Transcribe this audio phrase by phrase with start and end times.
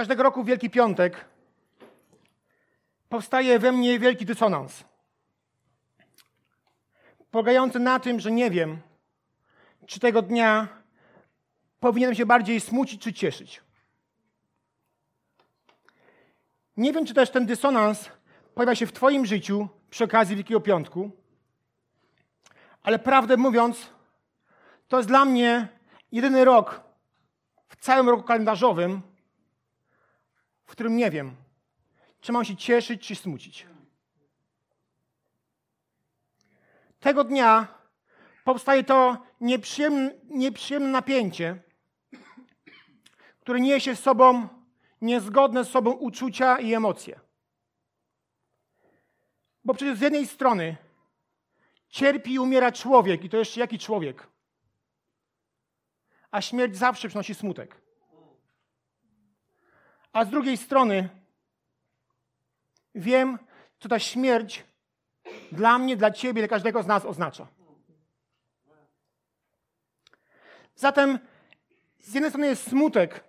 [0.00, 1.24] każdego roku w Wielki Piątek
[3.08, 4.84] powstaje we mnie wielki dysonans.
[7.30, 8.78] Polegający na tym, że nie wiem,
[9.86, 10.68] czy tego dnia
[11.80, 13.62] powinienem się bardziej smucić czy cieszyć.
[16.76, 18.10] Nie wiem, czy też ten dysonans
[18.54, 21.10] pojawia się w Twoim życiu przy okazji Wielkiego Piątku,
[22.82, 23.90] ale prawdę mówiąc,
[24.88, 25.68] to jest dla mnie
[26.12, 26.80] jedyny rok
[27.68, 29.09] w całym roku kalendarzowym,
[30.70, 31.36] w którym nie wiem,
[32.20, 33.66] czy mam się cieszyć, czy smucić.
[37.00, 37.68] Tego dnia
[38.44, 41.62] powstaje to nieprzyjemne, nieprzyjemne napięcie,
[43.40, 44.48] które niesie z sobą
[45.00, 47.20] niezgodne z sobą uczucia i emocje.
[49.64, 50.76] Bo przecież z jednej strony
[51.88, 54.26] cierpi i umiera człowiek, i to jeszcze jaki człowiek?
[56.30, 57.79] A śmierć zawsze przynosi smutek.
[60.12, 61.08] A z drugiej strony
[62.94, 63.38] wiem,
[63.80, 64.64] co ta śmierć
[65.52, 67.46] dla mnie, dla ciebie, dla każdego z nas oznacza.
[70.74, 71.18] Zatem
[71.98, 73.24] z jednej strony jest smutek,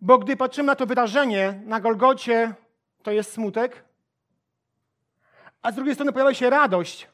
[0.00, 2.54] bo gdy patrzymy na to wydarzenie na Golgocie,
[3.02, 3.84] to jest smutek,
[5.62, 7.08] a z drugiej strony pojawia się radość,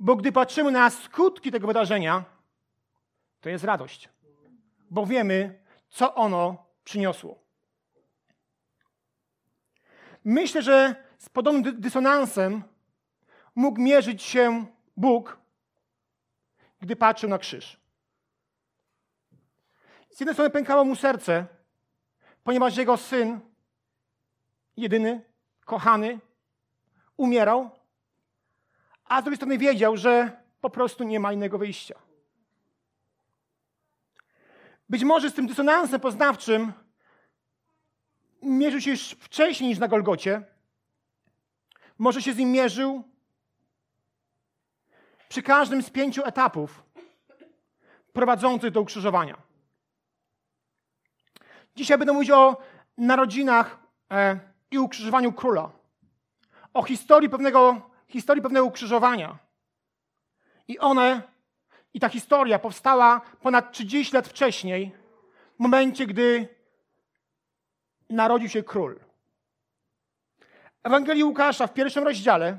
[0.00, 2.24] bo gdy patrzymy na skutki tego wydarzenia,
[3.40, 4.08] to jest radość,
[4.90, 5.61] bo wiemy,
[5.92, 7.38] co ono przyniosło.
[10.24, 12.62] Myślę, że z podobnym dysonansem
[13.54, 15.38] mógł mierzyć się Bóg,
[16.80, 17.80] gdy patrzył na krzyż.
[20.10, 21.46] Z jednej strony pękało mu serce,
[22.44, 23.40] ponieważ jego syn,
[24.76, 25.24] jedyny,
[25.64, 26.18] kochany,
[27.16, 27.70] umierał,
[29.04, 32.11] a z drugiej strony wiedział, że po prostu nie ma innego wyjścia.
[34.92, 36.72] Być może z tym dysonansem poznawczym
[38.42, 40.42] mierzył się już wcześniej niż na Golgocie.
[41.98, 43.02] Może się z nim mierzył
[45.28, 46.82] przy każdym z pięciu etapów
[48.12, 49.36] prowadzących do ukrzyżowania.
[51.76, 52.56] Dzisiaj będę mówić o
[52.98, 53.78] narodzinach
[54.10, 55.70] e, i ukrzyżowaniu króla.
[56.74, 59.38] O historii pewnego, historii pewnego ukrzyżowania.
[60.68, 61.31] I one
[61.94, 64.92] i ta historia powstała ponad 30 lat wcześniej,
[65.56, 66.48] w momencie, gdy
[68.10, 69.00] narodził się król.
[70.82, 72.58] Ewangelii Łukasza w pierwszym rozdziale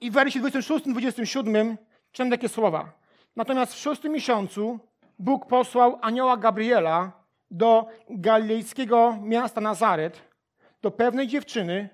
[0.00, 1.76] i w wersie 26-27
[2.12, 2.92] czytam takie słowa.
[3.36, 4.78] Natomiast w szóstym miesiącu
[5.18, 7.12] Bóg posłał anioła Gabriela
[7.50, 10.22] do galilejskiego miasta Nazaret,
[10.82, 11.88] do pewnej dziewczyny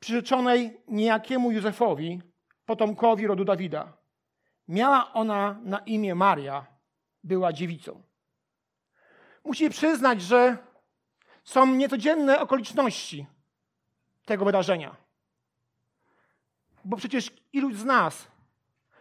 [0.00, 2.20] przyrzeczonej niejakiemu Józefowi,
[2.70, 3.92] potomkowi rodu Dawida.
[4.68, 6.66] Miała ona na imię Maria,
[7.24, 8.02] była dziewicą.
[9.44, 10.58] Musi przyznać, że
[11.44, 13.26] są niecodzienne okoliczności
[14.24, 14.96] tego wydarzenia.
[16.84, 18.28] Bo przecież iluś z nas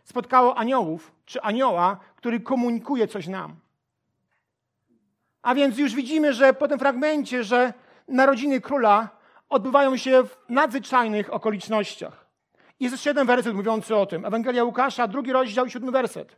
[0.04, 3.56] spotkało aniołów czy anioła, który komunikuje coś nam.
[5.42, 7.74] A więc już widzimy, że po tym fragmencie, że
[8.08, 9.10] narodziny króla
[9.50, 12.29] odbywają się w nadzwyczajnych okolicznościach.
[12.80, 14.26] Jest jeszcze jeden werset mówiący o tym.
[14.26, 16.36] Ewangelia Łukasza, drugi rozdział, siódmy werset.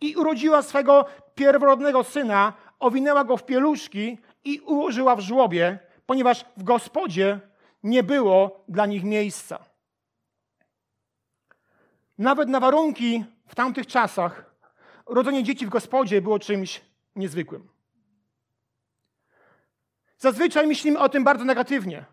[0.00, 1.04] I urodziła swego
[1.34, 7.40] pierworodnego syna, owinęła go w pieluszki i ułożyła w żłobie, ponieważ w gospodzie
[7.82, 9.64] nie było dla nich miejsca.
[12.18, 14.54] Nawet na warunki w tamtych czasach
[15.06, 16.80] rodzenie dzieci w gospodzie było czymś
[17.16, 17.68] niezwykłym.
[20.18, 22.04] Zazwyczaj myślimy o tym bardzo negatywnie.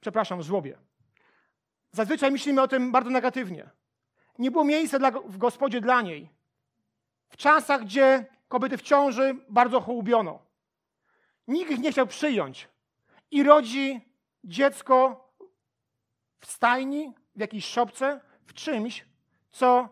[0.00, 0.87] Przepraszam, w żłobie.
[1.92, 3.70] Zazwyczaj myślimy o tym bardzo negatywnie.
[4.38, 6.28] Nie było miejsca dla, w gospodzie dla niej.
[7.28, 10.42] W czasach, gdzie kobiety w ciąży bardzo hołubiono.
[11.48, 12.68] Nikt ich nie chciał przyjąć.
[13.30, 14.00] I rodzi
[14.44, 15.24] dziecko
[16.40, 19.06] w stajni, w jakiejś szopce, w czymś,
[19.52, 19.88] co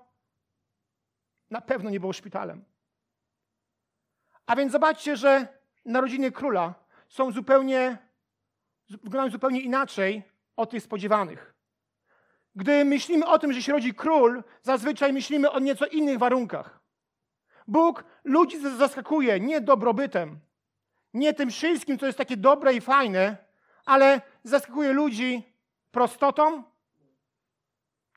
[1.51, 2.65] na pewno nie było szpitalem.
[4.47, 5.49] A więc zobaczcie, że
[5.85, 6.75] narodziny króla
[7.09, 7.99] są zupełnie,
[8.89, 10.23] wyglądają zupełnie inaczej
[10.57, 11.56] od tych spodziewanych.
[12.57, 16.81] Gdy myślimy o tym, że się rodzi król, zazwyczaj myślimy o nieco innych warunkach.
[17.69, 20.39] Bóg ludzi zaskakuje nie dobrobytem,
[21.15, 23.37] nie tym wszystkim, co jest takie dobre i fajne,
[23.85, 25.43] ale zaskakuje ludzi
[25.91, 26.63] prostotą,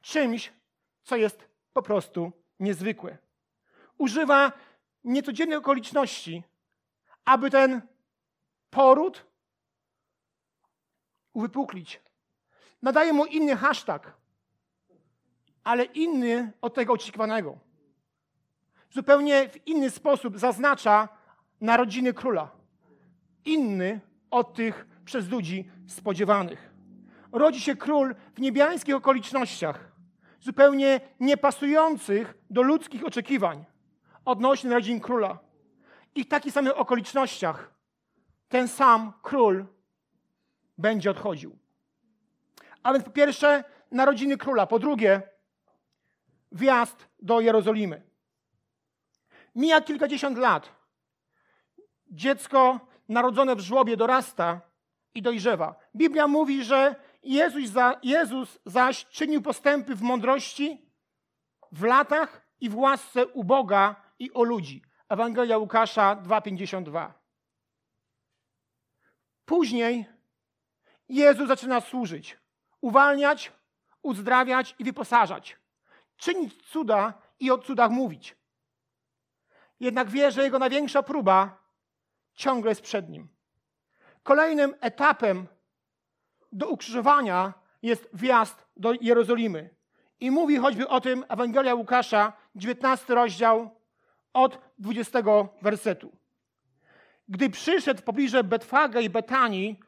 [0.02, 0.54] czymś,
[1.04, 3.18] co jest po prostu niezwykłe.
[3.98, 4.52] Używa
[5.04, 6.44] niecodziennych okoliczności,
[7.26, 7.82] aby ten
[8.70, 9.26] poród
[11.34, 12.02] uwypuklić.
[12.82, 14.19] Nadaje mu inny hashtag
[15.70, 17.58] ale inny od tego oczekiwanego.
[18.92, 21.10] zupełnie w inny sposób zaznacza
[21.62, 22.52] narodziny króla.
[23.46, 24.00] Inny
[24.32, 26.74] od tych przez ludzi spodziewanych.
[27.32, 29.92] Rodzi się król w niebiańskich okolicznościach,
[30.40, 33.66] zupełnie niepasujących do ludzkich oczekiwań
[34.26, 35.40] odnośnie narodzin króla.
[36.16, 37.74] I w takich samych okolicznościach
[38.48, 39.66] ten sam król
[40.78, 41.58] będzie odchodził.
[42.84, 45.22] A więc po pierwsze narodziny króla, po drugie
[46.52, 48.02] wjazd do Jerozolimy.
[49.56, 50.70] Mija kilkadziesiąt lat.
[52.08, 52.80] Dziecko
[53.10, 54.62] narodzone w żłobie dorasta
[55.14, 55.76] i dojrzewa.
[55.96, 60.90] Biblia mówi, że Jezus, za, Jezus zaś czynił postępy w mądrości,
[61.72, 64.84] w latach i w łasce u Boga i o ludzi.
[65.10, 67.12] Ewangelia Łukasza 2,52.
[69.46, 70.06] Później
[71.10, 72.38] Jezus zaczyna służyć,
[72.82, 73.52] uwalniać,
[74.02, 75.58] uzdrawiać i wyposażać,
[76.20, 78.36] czynić cuda i o cudach mówić.
[79.80, 81.58] Jednak wie, że jego największa próba
[82.34, 83.28] ciągle jest przed nim.
[84.24, 85.48] Kolejnym etapem
[86.52, 89.70] do ukrzyżowania jest wjazd do Jerozolimy.
[90.20, 93.70] I mówi choćby o tym Ewangelia Łukasza, 19 rozdział
[94.34, 95.20] od 20
[95.62, 96.12] wersetu.
[97.30, 99.80] Gdy przyszedł w pobliże Betfage i Betanii,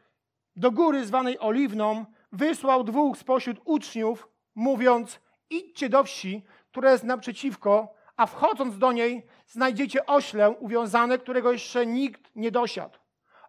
[0.56, 5.20] do góry zwanej Oliwną, wysłał dwóch spośród uczniów, mówiąc:
[5.52, 11.86] Idźcie do wsi, która jest naprzeciwko, a wchodząc do niej, znajdziecie ośle uwiązane, którego jeszcze
[11.86, 13.00] nikt nie dosiadł.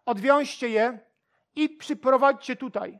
[0.05, 0.99] Odwiążcie je
[1.55, 2.99] i przyprowadźcie tutaj.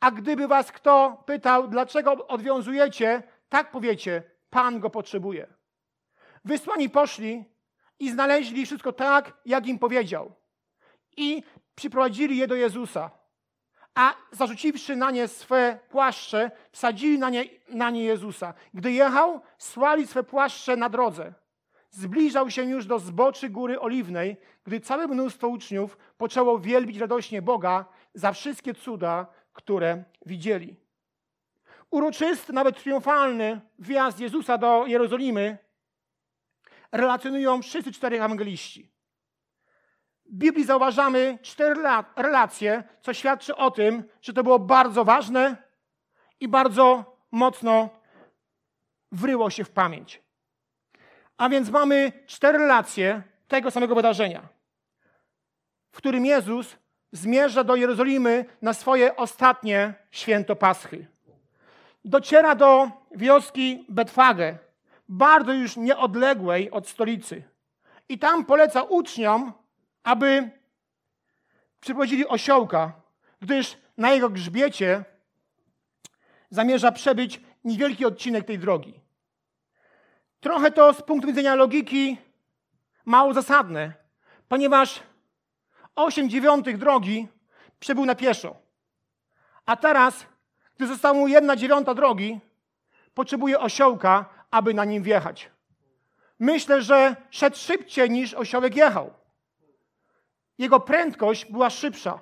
[0.00, 5.46] A gdyby was kto pytał, dlaczego odwiązujecie, tak powiecie: Pan go potrzebuje.
[6.44, 7.44] Wysłani poszli
[7.98, 10.32] i znaleźli wszystko tak, jak im powiedział.
[11.16, 11.42] I
[11.74, 13.10] przyprowadzili je do Jezusa.
[13.94, 18.54] A zarzuciwszy na nie swe płaszcze, wsadzili na nie, na nie Jezusa.
[18.74, 21.34] Gdy jechał, słali swe płaszcze na drodze.
[21.90, 27.84] Zbliżał się już do zboczy Góry Oliwnej, gdy całe mnóstwo uczniów poczęło wielbić radośnie Boga
[28.14, 30.76] za wszystkie cuda, które widzieli.
[31.90, 35.58] Uroczysty, nawet triumfalny wjazd Jezusa do Jerozolimy
[36.92, 38.93] relacjonują wszyscy cztery ewangeliści.
[40.26, 41.74] W Biblii zauważamy cztery
[42.16, 45.56] relacje, co świadczy o tym, że to było bardzo ważne
[46.40, 47.88] i bardzo mocno
[49.12, 50.22] wryło się w pamięć.
[51.36, 54.48] A więc mamy cztery relacje tego samego wydarzenia,
[55.92, 56.76] w którym Jezus
[57.12, 61.06] zmierza do Jerozolimy na swoje ostatnie święto Paschy.
[62.04, 64.58] Dociera do wioski Betfage,
[65.08, 67.42] bardzo już nieodległej od stolicy.
[68.08, 69.52] I tam poleca uczniom,
[70.04, 70.50] aby
[71.80, 72.92] przyprowadzili osiołka,
[73.40, 75.04] gdyż na jego grzbiecie
[76.50, 79.00] zamierza przebyć niewielki odcinek tej drogi.
[80.40, 82.18] Trochę to z punktu widzenia logiki
[83.04, 83.92] mało zasadne,
[84.48, 85.02] ponieważ
[85.94, 87.28] 8 dziewiątych drogi
[87.80, 88.56] przebył na pieszo.
[89.66, 90.26] A teraz,
[90.76, 92.40] gdy została mu jedna dziewiąta drogi,
[93.14, 95.50] potrzebuje osiołka, aby na nim wjechać.
[96.38, 99.23] Myślę, że szedł szybciej niż osiołek jechał.
[100.58, 102.20] Jego prędkość była szybsza.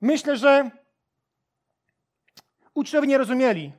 [0.00, 0.70] Myślę, że
[2.74, 3.72] uczniowie nie rozumieli,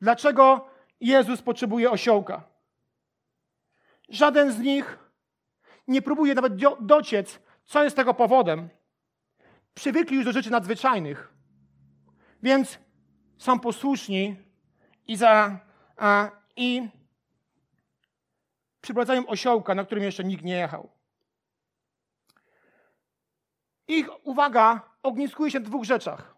[0.00, 2.42] dlaczego Jezus potrzebuje osiołka.
[4.08, 4.98] Żaden z nich
[5.88, 8.68] nie próbuje nawet dociec, co jest tego powodem.
[9.74, 11.32] Przywykli już do rzeczy nadzwyczajnych,
[12.42, 12.78] więc
[13.38, 14.36] są posłuszni
[15.06, 15.60] i, za,
[15.96, 16.88] a, i
[18.80, 20.97] przyprowadzają osiołka, na którym jeszcze nikt nie jechał.
[23.88, 26.34] Ich uwaga ogniskuje się w dwóch rzeczach.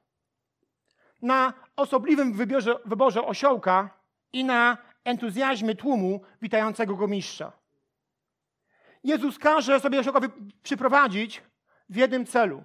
[1.22, 3.90] Na osobliwym wybiorze, wyborze osiołka
[4.32, 7.52] i na entuzjazmie tłumu witającego go mistrza.
[9.04, 10.20] Jezus każe sobie osiołka
[10.62, 11.42] przyprowadzić
[11.88, 12.64] w jednym celu,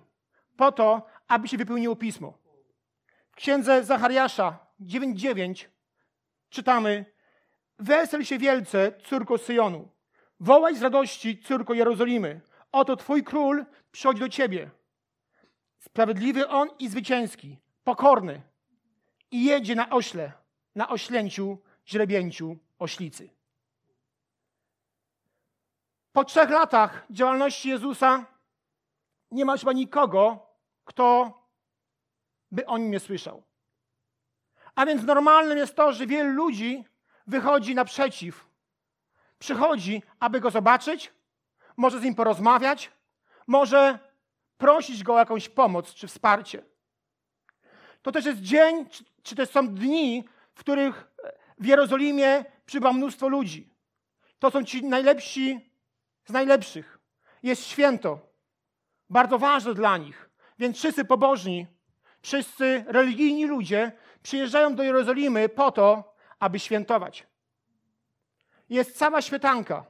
[0.57, 2.37] po to, aby się wypełniło pismo.
[3.31, 5.65] W księdze Zachariasza 9:9
[6.49, 7.05] czytamy:
[7.79, 9.89] Wesel się wielce, córko Syjonu.
[10.39, 12.41] Wołaj z radości, córko Jerozolimy.
[12.71, 14.71] Oto twój król przychodzi do ciebie.
[15.79, 18.41] Sprawiedliwy on i zwycięski, pokorny.
[19.31, 20.31] I jedzie na ośle,
[20.75, 21.57] na oślęciu,
[21.87, 23.29] źrebięciu oślicy.
[26.11, 28.25] Po trzech latach działalności Jezusa
[29.31, 30.47] nie ma chyba nikogo,
[30.85, 31.33] kto
[32.51, 33.43] by o nim nie słyszał.
[34.75, 36.85] A więc normalnym jest to, że wielu ludzi
[37.27, 38.45] wychodzi naprzeciw.
[39.39, 41.13] Przychodzi, aby go zobaczyć,
[41.77, 42.91] może z nim porozmawiać,
[43.47, 43.99] może
[44.57, 46.63] prosić go o jakąś pomoc czy wsparcie.
[48.01, 48.85] To też jest dzień,
[49.23, 51.07] czy, też są dni, w których
[51.59, 53.69] W Jerozolimie przybywa mnóstwo ludzi.
[54.39, 55.71] To są ci najlepsi
[56.25, 56.99] z najlepszych.
[57.43, 58.19] Jest święto,
[59.09, 60.29] bardzo ważne dla nich.
[60.59, 61.67] Więc wszyscy pobożni,
[62.21, 63.91] wszyscy religijni ludzie
[64.23, 67.27] przyjeżdżają do Jerozolimy po to, aby świętować.
[68.69, 69.85] Jest cała świetanka.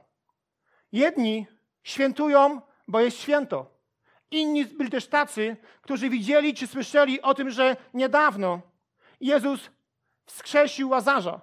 [0.92, 1.46] Jedni
[1.86, 3.66] świętują, bo jest święto.
[4.30, 8.60] Inni byli też tacy, którzy widzieli czy słyszeli o tym, że niedawno
[9.20, 9.70] Jezus
[10.24, 11.40] wskrzesił Łazarza.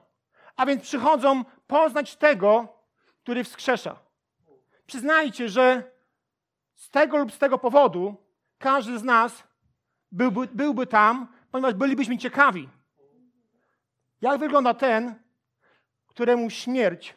[0.56, 2.68] A więc przychodzą poznać tego,
[3.24, 4.00] który wskrzesza.
[4.86, 5.92] Przyznajcie, że
[6.76, 8.16] z tego lub z tego powodu
[8.58, 9.44] każdy z nas
[10.12, 12.70] byłby, byłby tam, ponieważ bylibyśmy ciekawi,
[14.22, 15.16] jak wygląda ten,
[16.08, 17.16] któremu śmierć,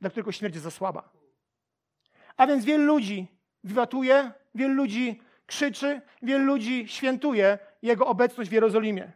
[0.00, 1.15] dla którego śmierć jest za słaba.
[2.36, 3.26] A więc wielu ludzi
[3.64, 9.12] wiwatuje, wielu ludzi krzyczy, wielu ludzi świętuje Jego obecność w Jerozolimie.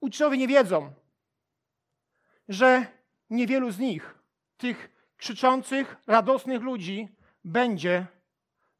[0.00, 0.92] Uczniowie nie wiedzą,
[2.48, 2.86] że
[3.30, 4.14] niewielu z nich,
[4.56, 7.08] tych krzyczących, radosnych ludzi,
[7.44, 8.06] będzie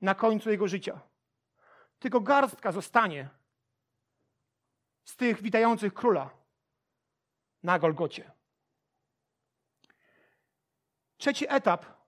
[0.00, 1.00] na końcu jego życia.
[1.98, 3.28] Tylko garstka zostanie
[5.04, 6.30] z tych witających króla
[7.62, 8.30] na Golgocie.
[11.16, 11.99] Trzeci etap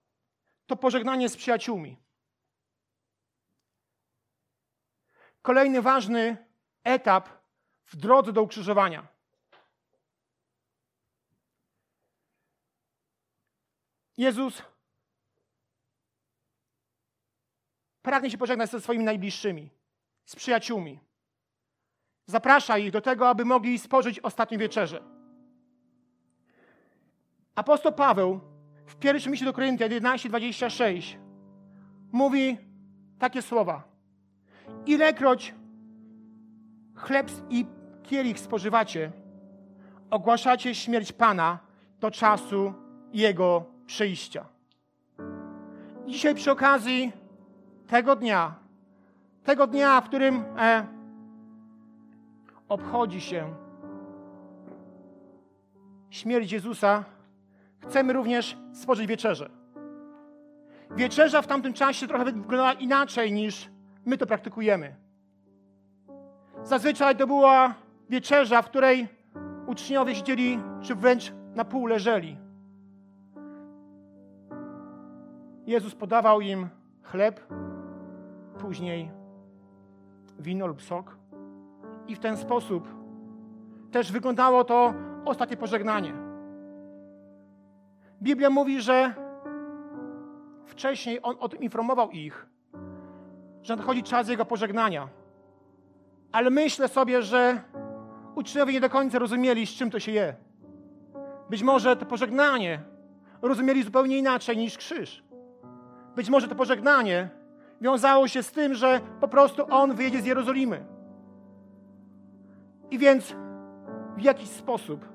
[0.66, 1.96] to pożegnanie z przyjaciółmi.
[5.42, 6.46] Kolejny ważny
[6.84, 7.28] etap
[7.86, 9.08] w drodze do ukrzyżowania.
[14.16, 14.62] Jezus
[18.02, 19.70] pragnie się pożegnać ze swoimi najbliższymi,
[20.24, 21.00] z przyjaciółmi.
[22.26, 25.02] Zaprasza ich do tego, aby mogli spożyć ostatnią wieczerzę.
[27.54, 28.51] Apostoł Paweł
[28.86, 31.16] w pierwszym liście do Koryntian 11:26
[32.12, 32.58] mówi
[33.18, 33.82] takie słowa:
[34.86, 35.54] Ilekroć
[36.94, 37.66] chleb i
[38.02, 39.12] kielich spożywacie,
[40.10, 41.58] ogłaszacie śmierć Pana
[42.00, 42.74] do czasu
[43.12, 44.44] Jego przyjścia.
[46.06, 47.12] Dzisiaj przy okazji
[47.86, 48.54] tego dnia,
[49.44, 50.86] tego dnia, w którym e,
[52.68, 53.54] obchodzi się
[56.10, 57.04] śmierć Jezusa,
[57.88, 59.50] chcemy również stworzyć wieczerzę.
[60.90, 63.70] Wieczerza w tamtym czasie trochę wyglądała inaczej niż
[64.04, 64.94] my to praktykujemy.
[66.62, 67.74] Zazwyczaj to była
[68.10, 69.08] wieczerza, w której
[69.66, 72.36] uczniowie siedzieli, czy wręcz na pół leżeli.
[75.66, 76.68] Jezus podawał im
[77.02, 77.40] chleb,
[78.58, 79.10] później
[80.38, 81.16] wino lub sok.
[82.08, 82.88] I w ten sposób
[83.90, 86.31] też wyglądało to ostatnie pożegnanie.
[88.22, 89.14] Biblia mówi, że
[90.66, 92.46] wcześniej on o tym informował ich,
[93.62, 95.08] że nadchodzi czas jego pożegnania.
[96.32, 97.62] Ale myślę sobie, że
[98.34, 100.34] uczniowie nie do końca rozumieli, z czym to się je.
[101.50, 102.80] Być może to pożegnanie
[103.42, 105.24] rozumieli zupełnie inaczej niż krzyż.
[106.16, 107.28] Być może to pożegnanie
[107.80, 110.84] wiązało się z tym, że po prostu on wyjedzie z Jerozolimy.
[112.90, 113.36] I więc
[114.16, 115.11] w jakiś sposób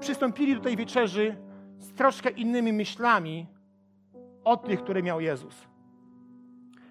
[0.00, 1.36] przystąpili do tej wieczerzy
[1.78, 3.46] z troszkę innymi myślami
[4.44, 5.68] od tych, które miał Jezus.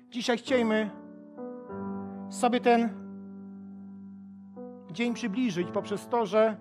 [0.10, 0.90] Dzisiaj chciejmy
[2.30, 2.90] sobie ten
[4.92, 6.58] dzień przybliżyć poprzez to, że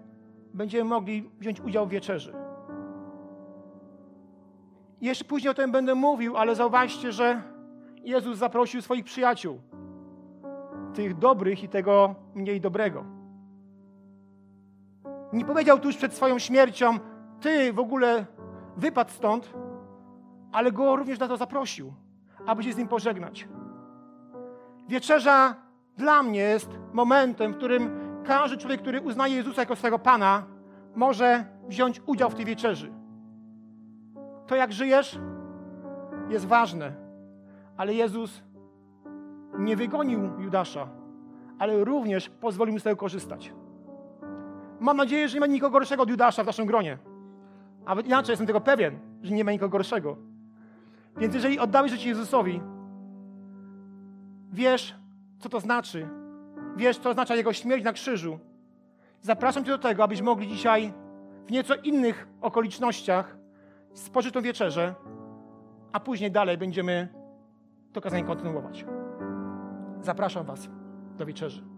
[0.55, 2.33] będziemy mogli wziąć udział w wieczerzy.
[5.01, 7.43] Jeszcze później o tym będę mówił, ale zauważcie, że
[8.05, 9.61] Jezus zaprosił swoich przyjaciół,
[10.95, 13.18] tych dobrych i tego mniej dobrego.
[15.33, 16.99] Nie powiedział tuż przed swoją śmiercią,
[17.41, 18.27] ty w ogóle
[18.77, 19.55] wypadł stąd,
[20.53, 21.93] ale go również na to zaprosił,
[22.47, 23.49] aby się z nim pożegnać.
[24.89, 25.55] Wieczerza
[25.97, 27.91] dla mnie jest momentem, w którym
[28.25, 30.43] każdy człowiek, który uznaje Jezusa jako swego Pana,
[30.95, 32.93] może wziąć udział w tej wieczerzy.
[34.47, 35.19] To, jak żyjesz,
[36.29, 36.93] jest ważne,
[37.77, 38.43] ale Jezus
[39.59, 40.89] nie wygonił Judasza,
[41.59, 43.53] ale również pozwolił mu z tego korzystać.
[44.81, 46.99] Mam nadzieję, że nie ma nikogo gorszego od Judasza w naszym gronie.
[47.87, 50.17] A inaczej jestem tego pewien, że nie ma nikogo gorszego.
[51.17, 52.61] Więc jeżeli oddałeś życie Jezusowi,
[54.53, 54.95] wiesz,
[55.39, 56.09] co to znaczy.
[56.77, 58.39] Wiesz, co oznacza Jego śmierć na krzyżu.
[59.21, 60.93] Zapraszam Cię do tego, abyś mogli dzisiaj
[61.47, 63.37] w nieco innych okolicznościach
[63.95, 64.95] spożyć tą wieczerzę,
[65.93, 67.09] a później dalej będziemy
[67.93, 68.85] to kazanie kontynuować.
[70.01, 70.69] Zapraszam Was
[71.17, 71.78] do wieczerzy.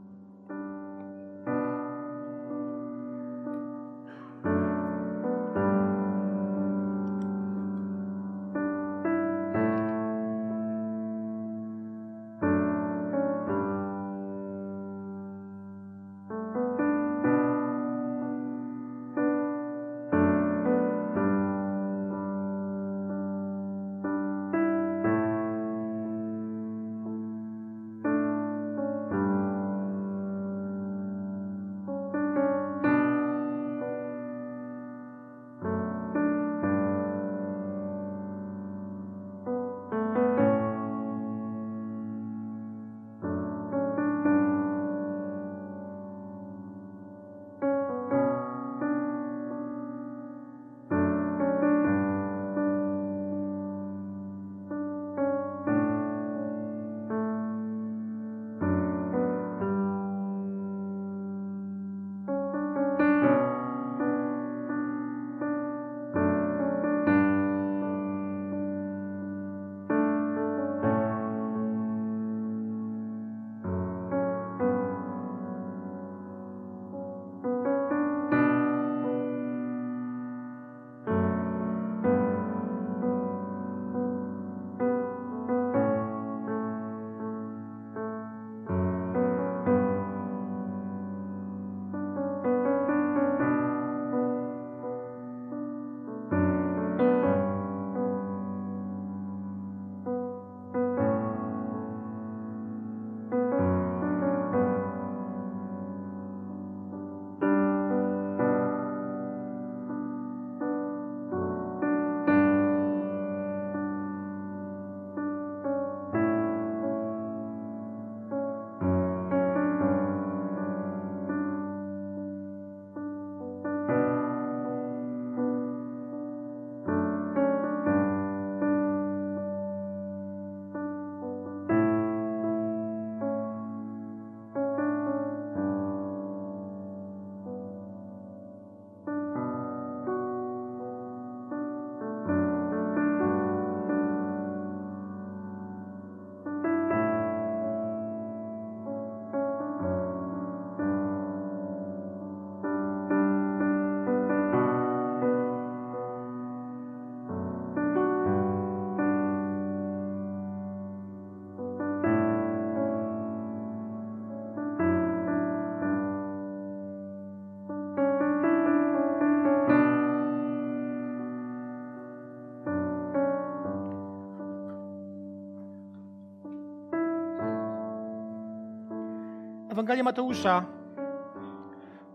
[179.81, 180.65] Ewangelia Mateusza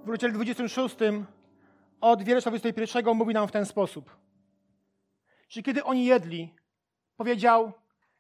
[0.04, 0.96] w rozdziale 26
[2.02, 4.18] od wiersza 21 mówi nam w ten sposób,
[5.50, 6.54] że kiedy oni jedli,
[7.18, 7.72] powiedział,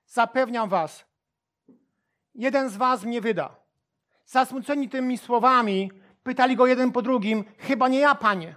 [0.05, 1.05] zapewniam was,
[2.35, 3.55] jeden z was mnie wyda.
[4.25, 5.91] Zasmuceni tymi słowami,
[6.23, 8.55] pytali go jeden po drugim, chyba nie ja, panie.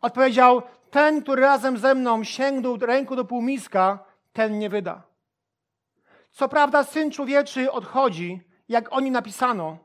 [0.00, 5.02] Odpowiedział, ten, który razem ze mną sięgnął ręką do półmiska, ten nie wyda.
[6.30, 9.78] Co prawda, syn człowieczy odchodzi, jak o nim napisano,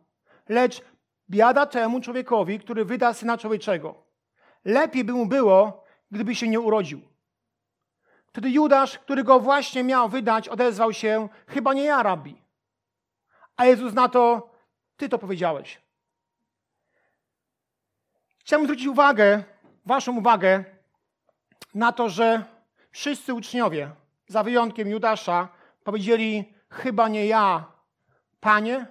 [0.49, 0.81] lecz
[1.29, 4.03] biada temu człowiekowi, który wyda syna człowieczego.
[4.65, 7.01] Lepiej by mu było, gdyby się nie urodził.
[8.27, 12.41] Wtedy Judasz, który go właśnie miał wydać, odezwał się: Chyba nie ja, rabbi.
[13.57, 14.49] A Jezus na to:
[14.97, 15.81] Ty to powiedziałeś.
[18.39, 19.43] Chciałbym zwrócić uwagę,
[19.85, 20.63] Waszą uwagę
[21.73, 22.43] na to, że
[22.91, 23.91] wszyscy uczniowie,
[24.27, 25.47] za wyjątkiem Judasza,
[25.83, 27.74] powiedzieli: Chyba nie ja,
[28.45, 28.87] panie,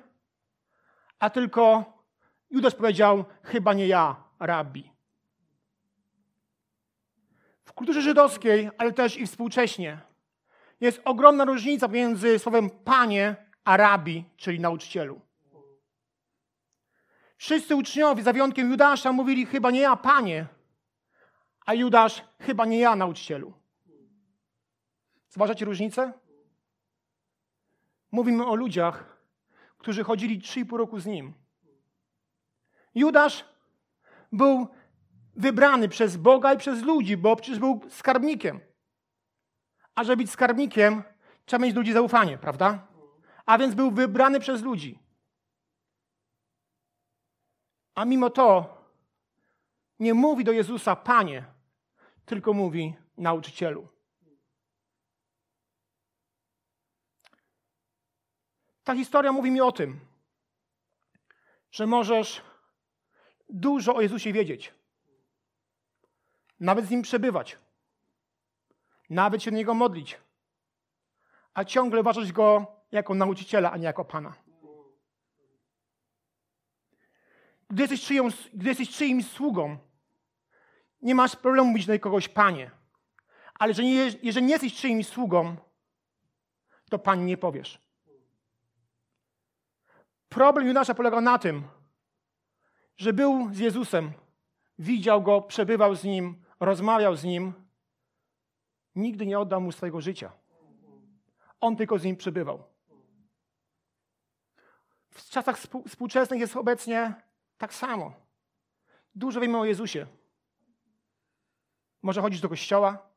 [1.19, 1.85] a tylko
[2.51, 4.91] Judasz powiedział: Chyba nie ja, rabbi.
[7.65, 10.01] W kulturze żydowskiej, ale też i współcześnie,
[10.81, 15.21] jest ogromna różnica między słowem panie a rabbi, czyli nauczycielu.
[17.37, 20.47] Wszyscy uczniowie, za wyjątkiem Judasza, mówili chyba nie ja, panie,
[21.67, 23.53] a Judasz chyba nie ja, nauczycielu.
[25.29, 26.13] Zważacie różnicę?
[28.13, 29.14] Mówimy o ludziach,
[29.85, 31.35] którzy chodzili 3,5 roku z nim.
[32.95, 33.45] Judasz
[34.33, 34.69] był
[35.37, 38.61] wybrany przez Boga i przez ludzi, bo przecież był skarbnikiem.
[39.95, 41.03] A żeby być skarbnikiem,
[41.45, 42.87] trzeba mieć ludzi zaufanie, prawda?
[43.47, 44.99] A więc był wybrany przez ludzi.
[47.95, 48.79] A mimo to
[49.99, 51.45] nie mówi do Jezusa Panie,
[52.25, 53.89] tylko mówi nauczycielu.
[58.85, 60.01] Ta historia mówi mi o tym,
[61.71, 62.43] że możesz
[63.49, 64.75] dużo o Jezusie wiedzieć,
[66.61, 67.59] nawet z Nim przebywać,
[69.11, 70.19] nawet się do Niego modlić,
[71.55, 74.35] a ciągle uważać Go jako nauczyciela, a nie jako Pana.
[77.71, 79.79] Gdy jesteś, czyją, gdy jesteś czyimś sługą,
[81.03, 82.71] nie masz problemu mówić do kogoś Panie.
[83.55, 85.57] Ale jeżeli nie, jeżeli nie jesteś czyimś sługą,
[86.91, 87.84] to Pan nie powiesz.
[90.35, 91.63] Problem Judasza polegał na tym,
[92.97, 94.13] że był z Jezusem,
[94.79, 97.53] widział go, przebywał z nim, rozmawiał z nim.
[98.95, 100.33] Nigdy nie oddał mu swojego życia.
[101.61, 102.63] On tylko z nim przebywał.
[105.11, 107.15] W czasach współczesnych jest obecnie
[107.59, 108.13] tak samo.
[109.15, 110.07] Dużo wiemy o Jezusie.
[112.03, 113.09] Może chodzisz do kościoła,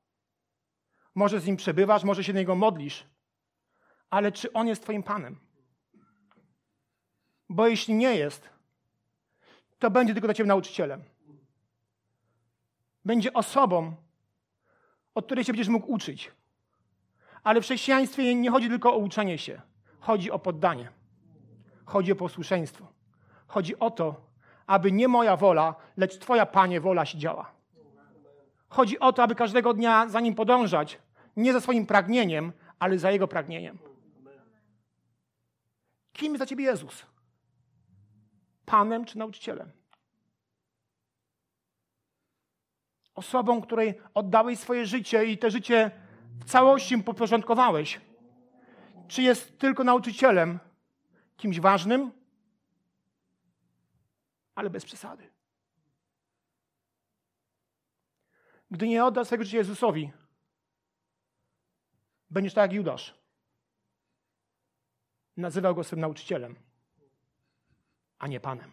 [1.15, 3.07] może z nim przebywasz, może się do niego modlisz,
[4.09, 5.46] ale czy on jest Twoim Panem?
[7.49, 8.49] Bo jeśli nie jest,
[9.79, 11.03] to będzie tylko dla Ciebie nauczycielem.
[13.05, 13.95] Będzie osobą,
[15.15, 16.31] od której się będziesz mógł uczyć.
[17.43, 19.61] Ale w chrześcijaństwie nie chodzi tylko o uczenie się.
[19.99, 20.89] Chodzi o poddanie.
[21.85, 22.87] Chodzi o posłuszeństwo.
[23.47, 24.15] Chodzi o to,
[24.67, 27.51] aby nie moja wola, lecz Twoja, Panie, wola się działa.
[28.69, 30.99] Chodzi o to, aby każdego dnia za Nim podążać,
[31.35, 33.77] nie za swoim pragnieniem, ale za Jego pragnieniem.
[36.13, 37.05] Kim jest dla Ciebie Jezus?
[38.67, 39.71] Panem czy nauczycielem?
[43.15, 45.91] Osobą, której oddałeś swoje życie i te życie
[46.39, 48.01] w całości podporządkowałeś?
[49.07, 50.59] Czy jest tylko nauczycielem,
[51.37, 52.11] kimś ważnym,
[54.55, 55.29] ale bez przesady?
[58.71, 60.11] Gdy nie odda swojego życia Jezusowi,
[62.29, 63.13] będziesz tak jak Judasz.
[65.37, 66.66] Nazywał go swym nauczycielem
[68.19, 68.71] a nie Panem.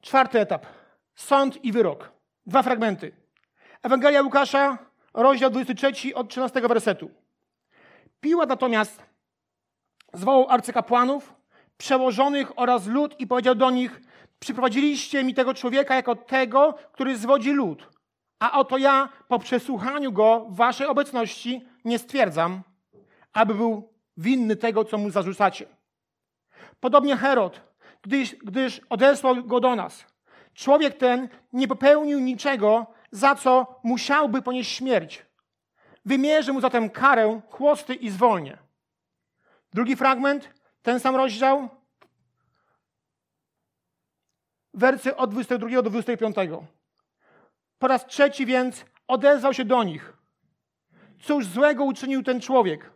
[0.00, 0.66] Czwarty etap.
[1.14, 2.12] Sąd i wyrok.
[2.46, 3.12] Dwa fragmenty.
[3.82, 4.78] Ewangelia Łukasza,
[5.14, 7.10] rozdział 23 od 13 wersetu.
[8.20, 9.02] Piłat natomiast
[10.14, 11.34] zwołał arcykapłanów,
[11.76, 14.00] przełożonych oraz lud i powiedział do nich,
[14.38, 17.88] przyprowadziliście mi tego człowieka jako tego, który zwodzi lud.
[18.38, 22.62] A oto ja po przesłuchaniu go w waszej obecności nie stwierdzam,
[23.32, 25.66] aby był winny tego, co mu zarzucacie.
[26.82, 27.60] Podobnie Herod,
[28.02, 30.06] gdyż, gdyż odesłał go do nas.
[30.54, 35.26] Człowiek ten nie popełnił niczego, za co musiałby ponieść śmierć.
[36.04, 38.58] Wymierzę mu zatem karę, chłosty i zwolnię.
[39.72, 40.50] Drugi fragment,
[40.82, 41.68] ten sam rozdział,
[44.74, 46.36] wersy od 22 do 25.
[47.78, 50.12] Po raz trzeci więc odezwał się do nich.
[51.20, 52.90] Cóż złego uczynił ten człowiek?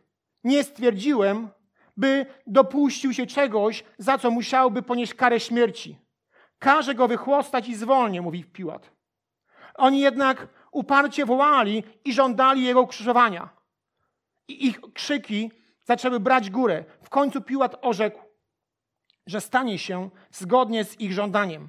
[0.44, 1.48] Nie stwierdziłem,
[1.96, 5.98] by dopuścił się czegoś, za co musiałby ponieść karę śmierci.
[6.58, 8.90] Każe go wychłostać i zwolnię, mówi Piłat.
[9.74, 13.48] Oni jednak uparcie wołali i żądali jego ukrzyżowania.
[14.48, 15.50] I ich krzyki
[15.84, 16.84] zaczęły brać górę.
[17.02, 18.20] W końcu Piłat orzekł,
[19.26, 21.68] że stanie się zgodnie z ich żądaniem.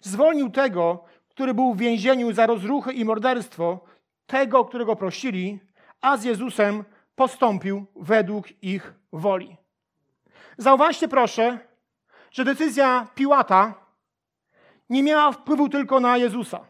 [0.00, 3.80] Zwolnił tego, który był w więzieniu za rozruchy i morderstwo,
[4.26, 5.60] tego, którego prosili,
[6.00, 9.56] a z Jezusem postąpił według ich woli.
[10.58, 11.58] Zauważcie proszę,
[12.30, 13.74] że decyzja Piłata
[14.90, 16.66] nie miała wpływu tylko na Jezusa.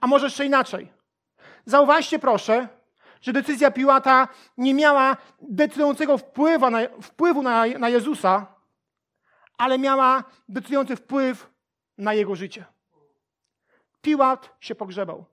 [0.00, 0.92] A może jeszcze inaczej.
[1.64, 2.68] Zauważcie proszę,
[3.20, 8.46] że decyzja Piłata nie miała decydującego wpływu na, wpływu na, na Jezusa,
[9.58, 11.50] ale miała decydujący wpływ
[11.98, 12.64] na jego życie.
[14.02, 15.24] Piłat się pogrzebał.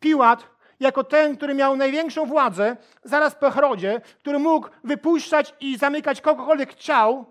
[0.00, 0.50] Piłat,
[0.82, 6.72] jako ten, który miał największą władzę, zaraz po Herodzie, który mógł wypuszczać i zamykać kogokolwiek
[6.72, 7.26] chciał,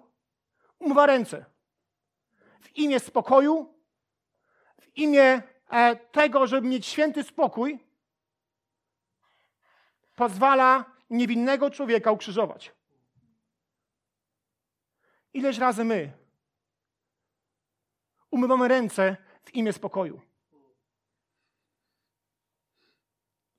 [0.80, 1.46] umywa ręce.
[2.62, 3.74] W imię spokoju,
[4.82, 7.80] w imię e, tego, żeby mieć święty spokój,
[10.16, 12.72] pozwala niewinnego człowieka ukrzyżować.
[15.34, 16.12] Ileż razy my
[18.32, 20.31] umywamy ręce w imię spokoju?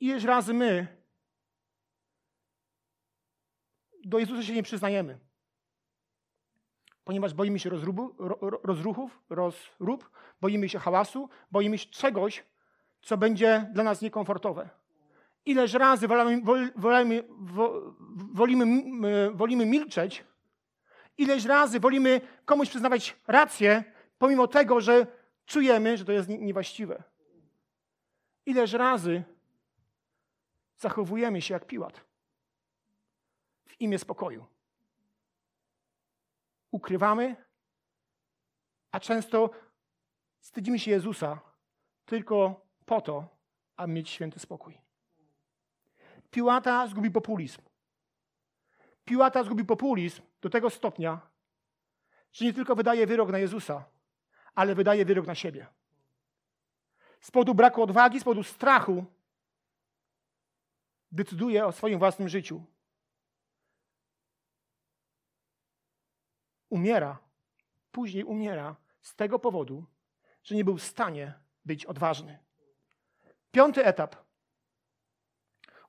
[0.02, 0.86] Ileż razy my
[4.04, 5.18] do Jezusa się nie przyznajemy?
[7.04, 8.14] Ponieważ boimy się rozrubu,
[8.62, 10.10] rozruchów, rozrób,
[10.40, 12.44] boimy się hałasu, boimy się czegoś,
[13.02, 14.68] co będzie dla nas niekomfortowe.
[15.44, 16.42] Ileż razy wolimy,
[16.76, 17.24] wolimy,
[18.32, 20.24] wolimy, wolimy milczeć,
[21.18, 23.84] ileż razy wolimy komuś przyznawać rację,
[24.18, 25.06] pomimo tego, że
[25.46, 27.02] czujemy, że to jest niewłaściwe.
[28.46, 29.24] Ileż razy
[30.82, 32.00] zachowujemy się jak Piłat
[33.66, 34.46] w imię spokoju.
[36.70, 37.36] Ukrywamy,
[38.90, 39.50] a często
[40.40, 41.40] wstydzimy się Jezusa
[42.04, 43.28] tylko po to,
[43.76, 44.78] aby mieć święty spokój.
[46.30, 47.62] Piłata zgubi populizm.
[49.04, 51.20] Piłata zgubi populizm do tego stopnia,
[52.32, 53.84] że nie tylko wydaje wyrok na Jezusa,
[54.54, 55.66] ale wydaje wyrok na siebie.
[57.20, 59.04] Z powodu braku odwagi, z powodu strachu
[61.12, 62.64] decyduje o swoim własnym życiu.
[66.68, 67.18] Umiera,
[67.90, 69.84] później umiera z tego powodu,
[70.42, 72.38] że nie był w stanie być odważny.
[73.50, 74.16] Piąty etap.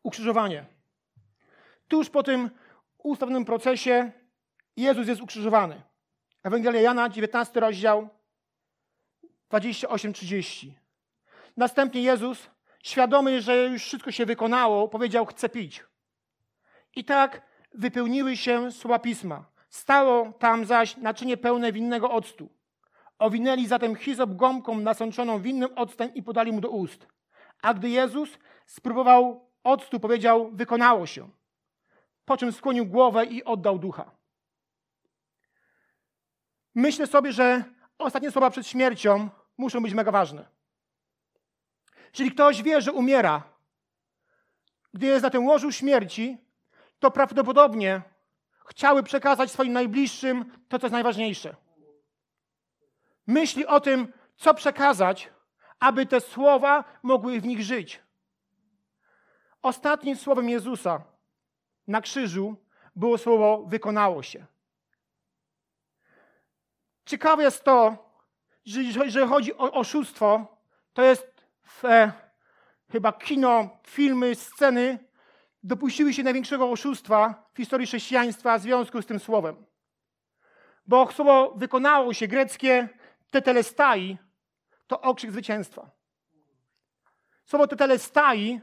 [0.04, 0.66] Ukrzyżowanie.
[1.88, 2.50] Tuż po tym
[2.98, 4.12] ustawionym procesie
[4.78, 5.82] Jezus jest ukrzyżowany.
[6.44, 8.10] Ewangelia Jana, 19 rozdział,
[9.52, 10.72] 28-30.
[11.58, 12.50] Następnie Jezus
[12.84, 15.84] świadomy, że już wszystko się wykonało, powiedział: Chcę pić.
[16.96, 17.42] I tak
[17.74, 19.46] wypełniły się słowa pisma.
[19.70, 22.50] Stało tam zaś naczynie pełne winnego octu.
[23.20, 27.08] Owinęli zatem hizop gąbką nasączoną winnym octem i podali mu do ust.
[27.62, 28.30] A gdy Jezus
[28.66, 31.30] spróbował octu, powiedział: Wykonało się.
[32.26, 34.12] Po czym skłonił głowę i oddał ducha.
[36.76, 37.64] Myślę sobie, że
[37.98, 40.46] ostatnie słowa przed śmiercią muszą być mega ważne.
[42.14, 43.44] Jeżeli ktoś wie, że umiera,
[44.94, 46.38] gdy jest na tym łożu śmierci,
[47.00, 48.02] to prawdopodobnie
[48.66, 51.56] chciały przekazać swoim najbliższym to, co jest najważniejsze.
[53.28, 55.30] Myśli o tym, co przekazać,
[55.80, 58.02] aby te słowa mogły w nich żyć.
[59.62, 61.04] Ostatnim słowem Jezusa
[61.88, 62.56] na krzyżu
[62.96, 64.46] było słowo wykonało się.
[67.06, 67.98] Ciekawe jest to,
[68.66, 70.58] że jeżeli chodzi o oszustwo,
[70.94, 71.33] to jest
[71.64, 72.12] w, e,
[72.92, 75.00] chyba kino, filmy, sceny
[75.64, 79.66] dopuściły się największego oszustwa w historii chrześcijaństwa w związku z tym słowem.
[80.88, 82.90] Bo słowo wykonało się, greckie
[83.32, 84.18] tetelestai,
[84.88, 85.92] to okrzyk zwycięstwa.
[87.46, 88.62] Słowo tetelestai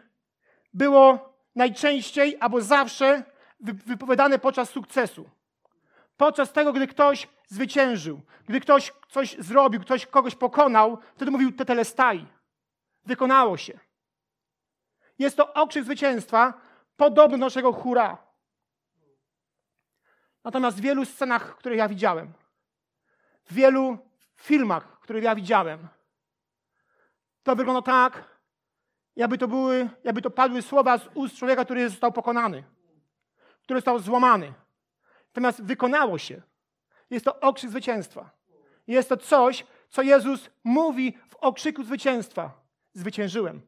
[0.75, 3.23] było najczęściej albo zawsze
[3.61, 5.31] wypowiadane podczas sukcesu.
[6.17, 12.27] Podczas tego, gdy ktoś zwyciężył, gdy ktoś coś zrobił, ktoś kogoś pokonał, wtedy mówił tetelestai.
[13.11, 13.79] Wykonało się.
[15.19, 16.61] Jest to okrzyk zwycięstwa,
[16.97, 18.19] podobny do naszego hura.
[20.45, 22.33] Natomiast w wielu scenach, które ja widziałem,
[23.45, 23.99] w wielu
[24.37, 25.89] filmach, które ja widziałem,
[27.43, 28.25] to wygląda tak,
[29.17, 32.65] jakby to, były, jakby to padły słowa z ust człowieka, który został pokonany,
[33.63, 34.53] który został złamany.
[35.27, 36.43] Natomiast wykonało się.
[37.11, 38.31] Jest to okrzyk zwycięstwa.
[38.87, 42.60] Jest to coś, co Jezus mówi w okrzyku zwycięstwa.
[42.93, 43.63] Zwyciężyłem.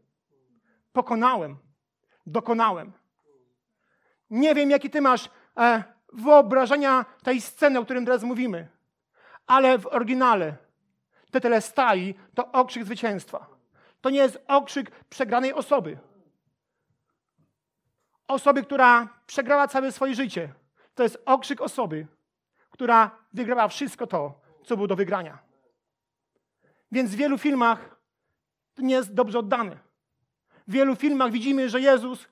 [0.93, 1.57] Pokonałem.
[2.27, 2.93] Dokonałem.
[4.31, 8.69] Nie wiem, jaki ty masz e, wyobrażenia tej sceny, o którym teraz mówimy.
[9.47, 10.57] Ale w oryginale
[11.31, 13.47] tetelestai to okrzyk zwycięstwa.
[14.01, 15.99] To nie jest okrzyk przegranej osoby.
[18.29, 20.55] Osoby, która przegrała całe swoje życie.
[20.95, 22.07] To jest okrzyk osoby,
[22.71, 25.39] która wygrała wszystko to, co było do wygrania.
[26.93, 27.92] Więc w wielu filmach
[28.79, 29.77] nie jest dobrze oddane.
[30.69, 32.29] W wielu filmach widzimy, że Jezus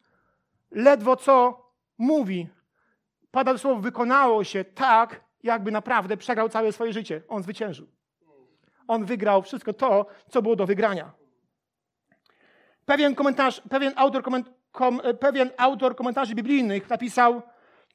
[0.71, 1.67] ledwo co
[1.99, 2.49] mówi.
[3.31, 7.23] Pada słowo, wykonało się tak, jakby naprawdę przegrał całe swoje życie.
[7.29, 7.87] On zwyciężył.
[8.89, 11.13] On wygrał wszystko to, co było do wygrania.
[12.85, 17.43] Pewien, komentarz, pewien, autor, koment, kom, pewien autor komentarzy biblijnych napisał,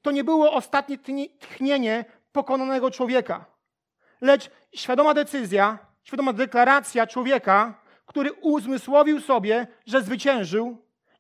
[0.02, 0.98] to nie było ostatnie
[1.40, 3.46] tchnienie pokonanego człowieka,
[4.22, 10.78] lecz świadoma decyzja, świadoma deklaracja człowieka, który uzmysłowił sobie, że zwyciężył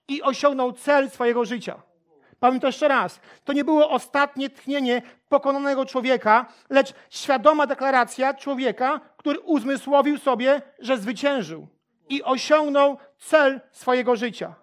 [0.07, 1.81] i osiągnął cel swojego życia.
[2.39, 3.19] To jeszcze raz.
[3.43, 10.97] To nie było ostatnie tchnienie pokonanego człowieka, lecz świadoma deklaracja człowieka, który uzmysłowił sobie, że
[10.97, 11.67] zwyciężył
[12.09, 14.55] i osiągnął cel swojego życia.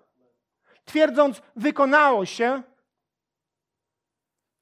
[0.84, 2.62] Twierdząc, wykonało się,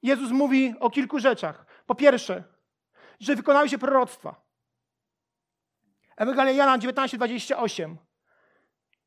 [0.03, 1.67] Jezus mówi o kilku rzeczach.
[1.87, 2.45] Po pierwsze,
[3.21, 4.50] że wykonały się proroctwa.
[6.21, 7.97] Ewangelia Jana 19:28.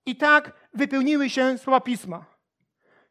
[0.06, 2.26] I tak wypełniły się słowa pisma.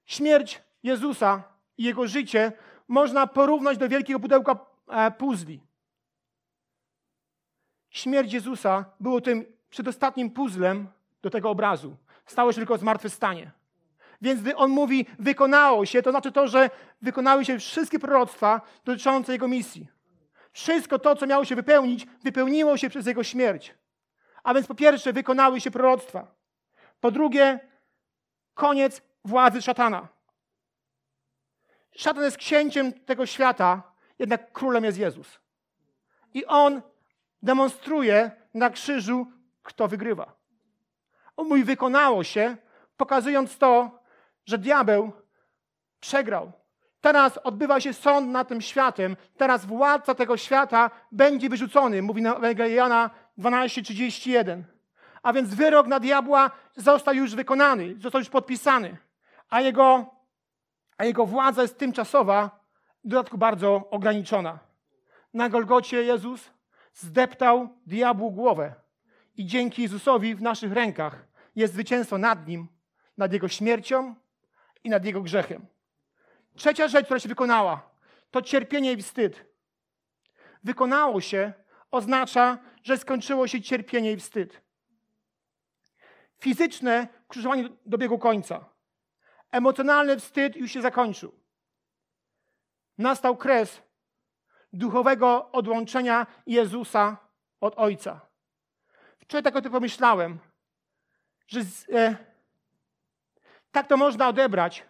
[0.06, 1.42] Śmierć Jezusa
[1.78, 2.52] i jego życie
[2.88, 4.56] można porównać do wielkiego pudełka
[4.88, 5.60] e, puzli.
[7.90, 10.88] Śmierć Jezusa było tym przedostatnim puzzlem
[11.22, 11.96] do tego obrazu.
[12.26, 13.50] Stało się tylko zmartwychwstanie.
[14.22, 16.70] Więc gdy on mówi, wykonało się, to znaczy to, że
[17.02, 19.86] wykonały się wszystkie proroctwa dotyczące jego misji.
[20.52, 23.74] Wszystko to, co miało się wypełnić, wypełniło się przez jego śmierć.
[24.42, 26.34] A więc po pierwsze, wykonały się proroctwa.
[27.00, 27.60] Po drugie,
[28.54, 30.08] koniec władzy szatana.
[31.96, 33.82] Szatan jest księciem tego świata,
[34.18, 35.40] jednak królem jest Jezus.
[36.34, 36.82] I on
[37.42, 39.26] demonstruje na krzyżu,
[39.62, 40.32] kto wygrywa.
[41.36, 42.56] On mówi, wykonało się,
[42.96, 44.02] pokazując to,
[44.46, 45.12] że diabeł
[46.00, 46.52] przegrał.
[47.00, 49.16] Teraz odbywa się sąd nad tym światem.
[49.36, 53.10] Teraz władca tego świata będzie wyrzucony, mówi na Jana
[53.42, 54.62] 12:31.
[55.22, 58.96] A więc wyrok na diabła został już wykonany, został już podpisany,
[59.50, 60.06] a jego,
[60.98, 62.62] a jego władza jest tymczasowa,
[63.04, 64.58] w dodatku bardzo ograniczona.
[65.34, 66.50] Na Golgocie Jezus
[66.94, 68.74] zdeptał diabłu głowę
[69.36, 71.24] i dzięki Jezusowi w naszych rękach
[71.56, 72.68] jest zwycięstwo nad nim,
[73.18, 74.14] nad jego śmiercią
[74.84, 75.66] i nad jego grzechem.
[76.54, 77.90] Trzecia rzecz, która się wykonała,
[78.30, 79.44] to cierpienie i wstyd.
[80.64, 81.52] Wykonało się
[81.92, 84.62] oznacza, że skończyło się cierpienie i wstyd.
[86.38, 88.64] Fizyczne krzyżowanie dobiegło końca.
[89.50, 91.32] Emocjonalny wstyd już się zakończył.
[92.98, 93.82] Nastał kres
[94.72, 97.16] duchowego odłączenia Jezusa
[97.60, 98.20] od Ojca.
[99.18, 100.38] Wczoraj tak o tym pomyślałem,
[101.46, 102.16] że z, e,
[103.72, 104.84] tak to można odebrać,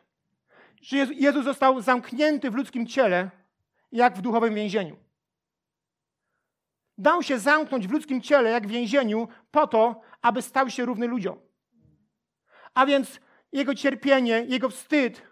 [0.83, 3.31] że Jezus został zamknięty w ludzkim ciele,
[3.93, 4.97] jak w duchowym więzieniu.
[6.99, 11.07] Dał się zamknąć w ludzkim ciele, jak w więzieniu, po to, aby stał się równy
[11.07, 11.41] ludziom.
[12.75, 13.21] A więc
[13.53, 15.23] jego cierpienie, jego wstyd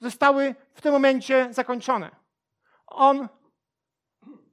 [0.00, 2.10] zostały w tym momencie zakończone.
[2.86, 3.28] On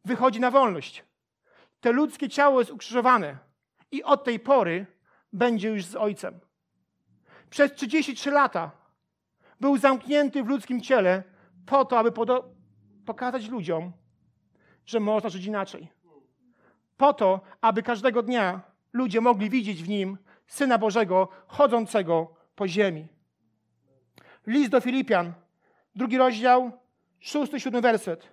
[0.06, 1.04] wychodzi na wolność.
[1.80, 3.38] To ludzkie ciało jest ukrzyżowane
[3.92, 4.86] i od tej pory
[5.34, 6.40] będzie już z Ojcem.
[7.50, 8.72] Przez 33 lata
[9.60, 11.24] był zamknięty w ludzkim ciele
[11.66, 12.12] po to, aby
[13.06, 13.94] pokazać ludziom,
[14.86, 15.99] że można żyć inaczej.
[17.00, 18.62] Po to, aby każdego dnia
[18.94, 23.08] ludzie mogli widzieć w nim Syna Bożego chodzącego po ziemi.
[24.48, 25.34] List do Filipian,
[25.96, 26.72] drugi rozdział,
[27.20, 28.28] szósty, siódmy werset,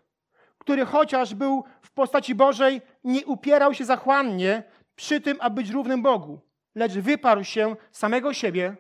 [0.59, 4.63] który chociaż był w postaci Bożej, nie upierał się zachłannie
[4.97, 6.41] przy tym, aby być równym Bogu,
[6.75, 8.77] lecz wyparł się samego siebie,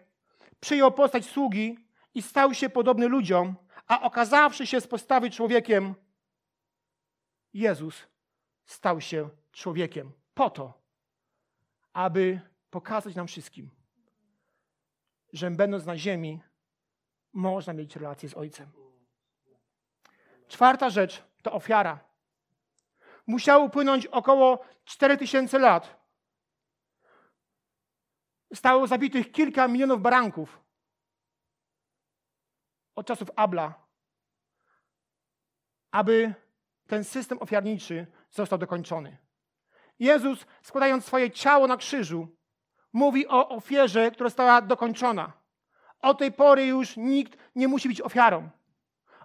[0.60, 1.78] przyjął postać sługi
[2.14, 3.54] i stał się podobny ludziom,
[3.86, 5.94] a okazawszy się z postawy człowiekiem,
[7.54, 8.06] Jezus
[8.64, 10.82] stał się człowiekiem po to,
[11.92, 12.40] aby
[12.70, 13.70] pokazać nam wszystkim,
[15.32, 16.40] że będąc na ziemi,
[17.32, 18.72] można mieć relację z Ojcem.
[20.48, 22.04] Czwarta rzecz to ofiara.
[23.26, 26.06] Musiało upłynąć około 4000 lat.
[28.54, 30.60] Stało zabitych kilka milionów baranków
[32.94, 33.86] od czasów Abla,
[35.90, 36.34] aby
[36.86, 39.25] ten system ofiarniczy został dokończony.
[39.98, 42.28] Jezus, składając swoje ciało na krzyżu,
[42.92, 45.32] mówi o ofierze, która została dokończona.
[46.02, 48.48] Od tej pory już nikt nie musi być ofiarą.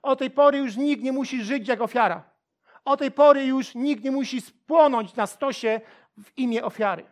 [0.02, 2.32] Od tej pory już nikt nie musi żyć jak ofiara.
[2.86, 5.82] Od tej pory już nikt nie musi spłonąć na stosie
[6.24, 7.06] w imię ofiary.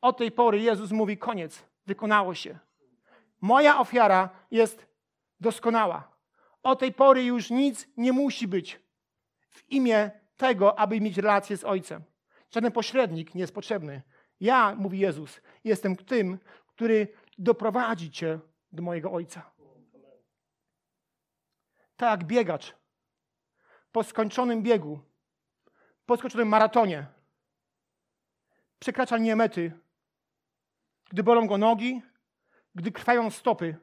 [0.00, 2.58] Od tej pory Jezus mówi: koniec, wykonało się.
[3.40, 4.86] Moja ofiara jest
[5.40, 6.08] doskonała.
[6.62, 8.80] Od tej pory już nic nie musi być
[9.50, 12.02] w imię tego, aby mieć relację z Ojcem.
[12.54, 14.02] Żaden pośrednik nie jest potrzebny.
[14.40, 18.38] Ja, mówi Jezus, jestem tym, który doprowadzi cię
[18.72, 19.50] do mojego Ojca.
[21.96, 22.74] Tak biegacz
[23.92, 25.00] po skończonym biegu,
[26.06, 27.06] po skończonym maratonie,
[28.78, 29.72] przekracza linię mety,
[31.10, 32.02] gdy bolą go nogi,
[32.74, 33.76] gdy krwają stopy,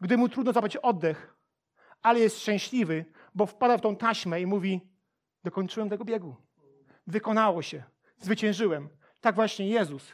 [0.00, 1.34] gdy mu trudno zabrać oddech,
[2.02, 4.80] ale jest szczęśliwy, bo wpada w tą taśmę i mówi:
[5.44, 6.47] Dokończyłem tego biegu.
[7.08, 7.82] Wykonało się,
[8.18, 8.88] zwyciężyłem.
[9.20, 10.12] Tak właśnie Jezus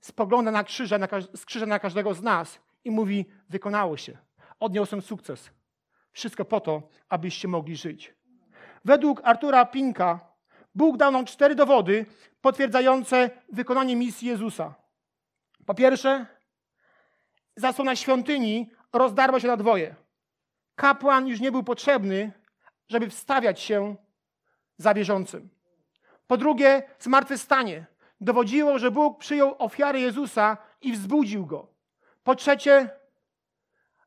[0.00, 4.18] spogląda na krzyża, na, z krzyża na każdego z nas i mówi: Wykonało się.
[4.60, 5.50] Odniosłem sukces.
[6.12, 8.14] Wszystko po to, abyście mogli żyć.
[8.84, 10.20] Według Artura Pinka,
[10.74, 12.06] Bóg dał nam cztery dowody
[12.40, 14.74] potwierdzające wykonanie misji Jezusa.
[15.66, 16.26] Po pierwsze,
[17.56, 19.94] zasłona świątyni rozdarła się na dwoje.
[20.74, 22.32] Kapłan już nie był potrzebny,
[22.88, 23.96] żeby wstawiać się
[24.76, 25.59] za wierzącym.
[26.30, 27.86] Po drugie, zmartwychwstanie
[28.20, 31.66] dowodziło, że Bóg przyjął ofiarę Jezusa i wzbudził go.
[32.24, 32.90] Po trzecie,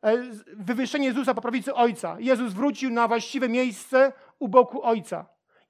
[0.04, 0.18] e,
[0.54, 2.16] wywyższenie Jezusa po prawicy Ojca.
[2.20, 5.26] Jezus wrócił na właściwe miejsce u boku Ojca.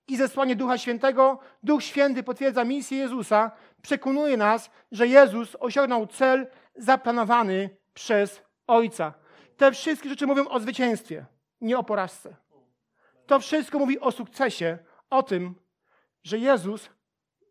[0.07, 3.51] I zesłanie Ducha Świętego, Duch Święty potwierdza misję Jezusa,
[3.81, 9.13] przekonuje nas, że Jezus osiągnął cel zaplanowany przez Ojca.
[9.57, 11.25] Te wszystkie rzeczy mówią o zwycięstwie,
[11.61, 12.35] nie o porażce.
[13.25, 14.77] To wszystko mówi o sukcesie,
[15.09, 15.62] o tym,
[16.23, 16.89] że Jezus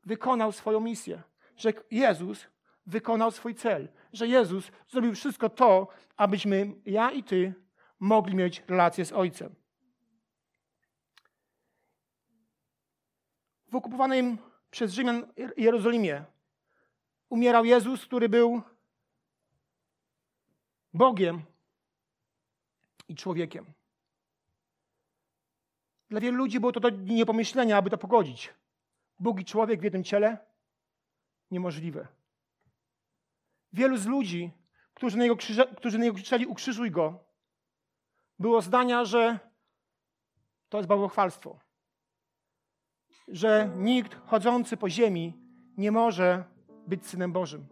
[0.04, 1.22] wykonał swoją misję,
[1.56, 2.46] że Jezus
[2.86, 7.54] wykonał swój cel, że Jezus zrobił wszystko to, abyśmy, ja i Ty,
[8.00, 9.54] mogli mieć relację z Ojcem.
[13.68, 14.38] W okupowanym
[14.70, 16.24] przez Rzymian Jerozolimie
[17.28, 18.62] umierał Jezus, który był
[20.94, 21.42] Bogiem
[23.08, 23.66] i człowiekiem.
[26.08, 28.54] Dla wielu ludzi było to do niepomyślenia, aby to pogodzić.
[29.22, 30.38] Bóg i człowiek w jednym ciele?
[31.50, 32.08] Niemożliwe.
[33.72, 34.50] Wielu z ludzi,
[34.94, 37.24] którzy na, jego krzyże, którzy na niego krzyczeli ukrzyżuj go,
[38.38, 39.38] było zdania, że
[40.68, 41.58] to jest bałwochwalstwo.
[43.28, 45.34] Że nikt chodzący po ziemi
[45.76, 46.44] nie może
[46.86, 47.66] być Synem Bożym.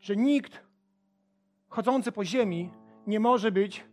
[0.00, 0.62] Że nikt
[1.68, 2.70] chodzący po ziemi
[3.06, 3.84] nie może być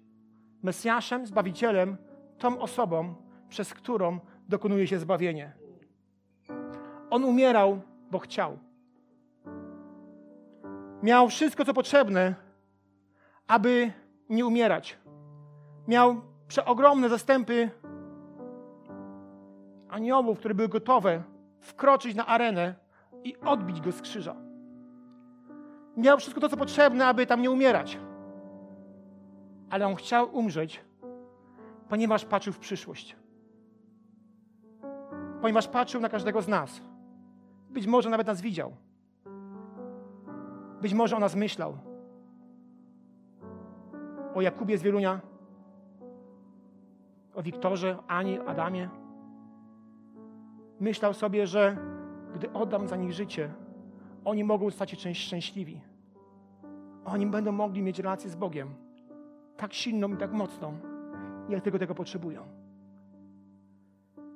[0.64, 1.98] Mesjaszem, Zbawicielem,
[2.38, 3.16] tą osobą,
[3.50, 4.20] przez którą
[4.50, 5.63] dokonuje się zbawienie.
[7.14, 8.58] On umierał, bo chciał.
[11.04, 12.36] Miał wszystko, co potrzebne,
[13.48, 13.92] aby
[14.30, 14.98] nie umierać.
[15.88, 17.70] Miał przeogromne zastępy
[19.90, 21.24] aniołów, które były gotowe
[21.60, 22.76] wkroczyć na arenę
[23.24, 24.36] i odbić go z krzyża.
[25.98, 28.00] Miał wszystko to, co potrzebne, aby tam nie umierać.
[29.70, 30.82] Ale on chciał umrzeć,
[31.90, 33.16] ponieważ patrzył w przyszłość.
[35.42, 36.93] Ponieważ patrzył na każdego z nas.
[37.74, 38.72] Być może nawet nas widział.
[40.82, 41.78] Być może o nas myślał.
[44.36, 45.22] O Jakubie z Wielunia,
[47.36, 48.90] o Wiktorze, Ani, Adamie.
[50.80, 51.78] Myślał sobie, że
[52.36, 53.54] gdy oddam za nich życie,
[54.26, 55.82] oni mogą stać się szczęśliwi.
[57.06, 58.70] Oni będą mogli mieć relację z Bogiem
[59.58, 60.78] tak silną i tak mocną,
[61.50, 62.44] jak tylko tego potrzebują.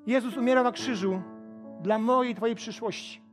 [0.05, 1.21] Jezus umiera na krzyżu
[1.81, 3.26] dla mojej Twojej przyszłości.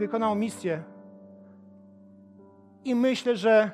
[0.00, 0.82] Wykonał misję.
[2.84, 3.70] I myślę, że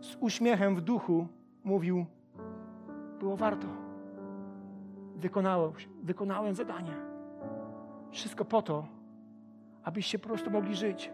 [0.00, 1.26] z uśmiechem w duchu
[1.64, 2.06] mówił:
[3.18, 3.66] Było warto.
[5.16, 5.72] Wykonałem,
[6.02, 6.94] wykonałem zadanie.
[8.10, 8.86] Wszystko po to,
[9.84, 11.10] abyście po prostu mogli żyć.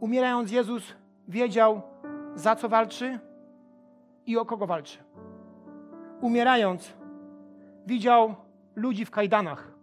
[0.00, 0.94] Umierając, Jezus
[1.28, 1.82] wiedział,
[2.34, 3.18] za co walczy
[4.26, 4.98] i o kogo walczy.
[6.20, 6.94] Umierając,
[7.86, 8.34] widział
[8.76, 9.73] ludzi w kajdanach,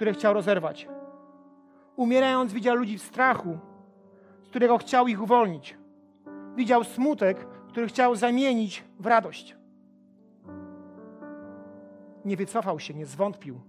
[0.00, 0.88] które chciał rozerwać.
[1.96, 3.58] Umierając, widział ludzi w strachu,
[4.42, 5.78] z którego chciał ich uwolnić.
[6.56, 9.56] Widział smutek, który chciał zamienić w radość.
[12.24, 13.60] Nie wycofał się, nie zwątpił.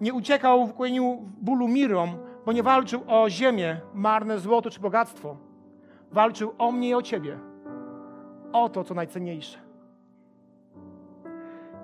[0.00, 2.10] Nie uciekał w kłoniu bólu mirom,
[2.46, 5.36] bo nie walczył o ziemię, marne złoto czy bogactwo.
[6.10, 7.38] Walczył o mnie i o ciebie.
[8.52, 9.69] O to, co najcenniejsze.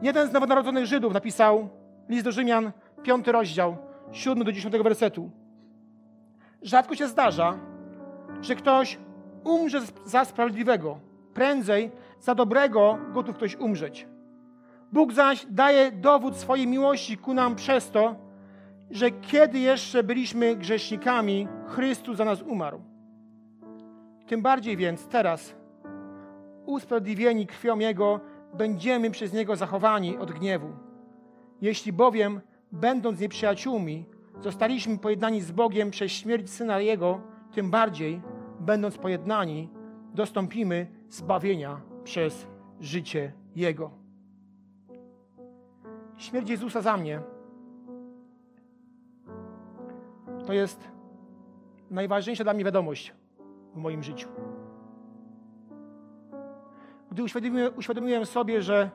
[0.02, 1.68] Jeden z nowonarodzonych Żydów napisał
[2.08, 2.72] list do Rzymian,
[3.02, 3.76] piąty rozdział,
[4.12, 5.30] siódmy do dziesiątego wersetu,
[6.62, 7.58] Rzadko się zdarza,
[8.40, 8.98] że ktoś
[9.44, 10.98] umrze za sprawiedliwego.
[11.34, 11.90] Prędzej
[12.20, 14.06] za dobrego gotów ktoś umrzeć.
[14.92, 18.14] Bóg zaś daje dowód swojej miłości ku nam przez to,
[18.90, 22.80] że kiedy jeszcze byliśmy grzesznikami, Chrystus za nas umarł.
[24.26, 25.54] Tym bardziej więc teraz,
[26.64, 28.20] usprawiedliwieni krwią Jego,
[28.54, 30.68] będziemy przez Niego zachowani od gniewu.
[31.60, 32.40] Jeśli bowiem,
[32.72, 34.04] będąc nieprzyjaciółmi,
[34.40, 37.20] zostaliśmy pojednani z Bogiem przez śmierć Syna Jego,
[37.52, 38.20] tym bardziej,
[38.60, 39.68] będąc pojednani,
[40.14, 42.46] dostąpimy zbawienia przez
[42.80, 43.90] życie Jego.
[46.16, 47.20] Śmierć Jezusa za mnie
[50.46, 50.88] to jest
[51.90, 53.14] najważniejsza dla mnie wiadomość
[53.74, 54.28] w moim życiu.
[57.10, 58.90] Gdy uświadomiłem, uświadomiłem sobie, że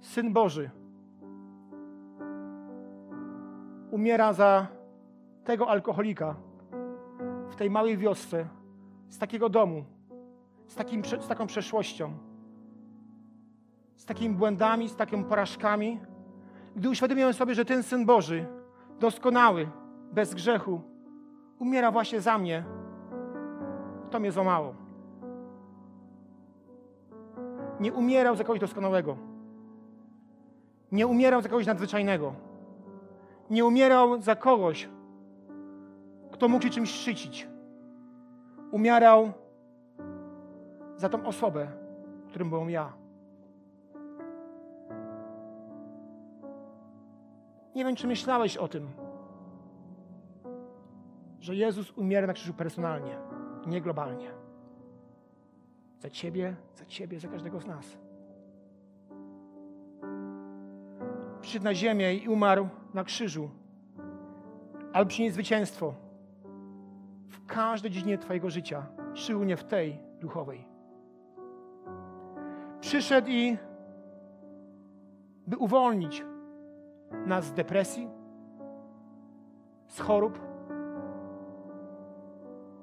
[0.00, 0.70] Syn Boży
[3.90, 4.66] umiera za
[5.44, 6.36] tego alkoholika
[7.50, 8.46] w tej małej wiosce,
[9.08, 9.84] z takiego domu,
[10.66, 12.12] z, takim, z taką przeszłością,
[13.96, 16.00] z takimi błędami, z takimi porażkami,
[16.76, 18.46] gdy uświadomiłem sobie, że ten Syn Boży,
[19.00, 19.68] doskonały,
[20.12, 20.80] bez grzechu,
[21.58, 22.64] umiera właśnie za mnie,
[24.10, 24.83] to mnie złamało.
[27.80, 29.16] Nie umierał za kogoś doskonałego.
[30.92, 32.32] Nie umierał za kogoś nadzwyczajnego.
[33.50, 34.88] Nie umierał za kogoś,
[36.32, 37.48] kto mógł się czymś szczycić.
[38.70, 39.32] Umierał
[40.96, 41.68] za tą osobę,
[42.28, 42.92] którym byłem ja.
[47.74, 48.88] Nie wiem, czy myślałeś o tym,
[51.40, 53.18] że Jezus umiera na krzyżu personalnie,
[53.66, 54.43] nie globalnie.
[56.04, 57.98] Za Ciebie, za Ciebie, za każdego z nas.
[61.40, 63.50] Przyszedł na ziemię i umarł na krzyżu,
[64.92, 65.94] ale przynieść zwycięstwo
[67.28, 70.64] w każdej dziedzinie Twojego życia, szczególnie w tej duchowej.
[72.80, 73.58] Przyszedł i
[75.46, 76.24] by uwolnić
[77.26, 78.08] nas z depresji,
[79.86, 80.38] z chorób.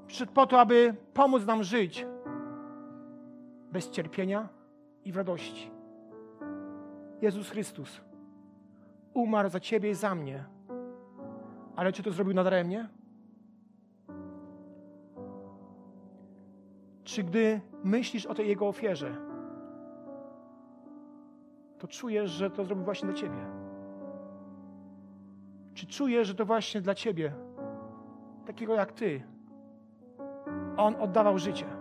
[0.07, 2.05] Przyszedł po to, aby pomóc nam żyć
[3.71, 4.49] bez cierpienia
[5.05, 5.71] i w radości.
[7.21, 8.01] Jezus Chrystus
[9.13, 10.43] umarł za Ciebie i za mnie.
[11.75, 12.89] Ale czy to zrobił nadaremnie?
[17.03, 19.15] Czy gdy myślisz o tej Jego ofierze,
[21.79, 23.45] to czujesz, że to zrobił właśnie dla Ciebie?
[25.73, 27.33] Czy czujesz, że to właśnie dla Ciebie,
[28.45, 29.23] takiego jak Ty,
[30.77, 31.80] On oddawał życie?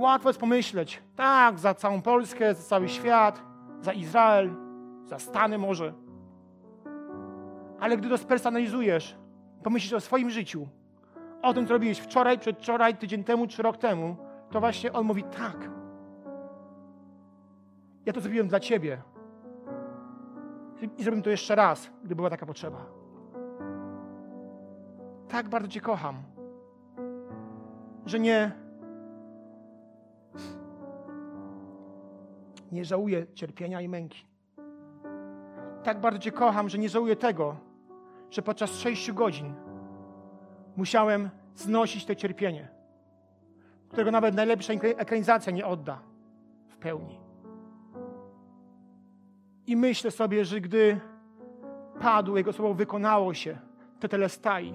[0.00, 3.42] Łatwo jest pomyśleć, tak, za całą Polskę, za cały świat,
[3.80, 4.50] za Izrael,
[5.04, 5.92] za Stany może.
[7.80, 9.16] Ale gdy to spersonalizujesz,
[9.62, 10.68] pomyślisz o swoim życiu,
[11.42, 14.16] o tym, co robiłeś wczoraj, przedwczoraj, tydzień temu czy rok temu,
[14.50, 15.70] to właśnie On mówi tak.
[18.06, 19.02] Ja to zrobiłem dla Ciebie.
[20.98, 22.86] I zrobimy to jeszcze raz, gdy była taka potrzeba.
[25.28, 26.22] Tak bardzo Cię kocham,
[28.06, 28.69] że nie
[32.72, 34.24] nie żałuję cierpienia i męki.
[35.82, 37.56] Tak bardzo Cię kocham, że nie żałuję tego,
[38.30, 39.54] że podczas sześciu godzin
[40.76, 42.68] musiałem znosić to cierpienie,
[43.88, 45.98] którego nawet najlepsza ekranizacja nie odda
[46.68, 47.20] w pełni.
[49.66, 51.00] I myślę sobie, że gdy
[52.00, 53.58] padł, Jego słowo wykonało się,
[54.00, 54.74] te telestai,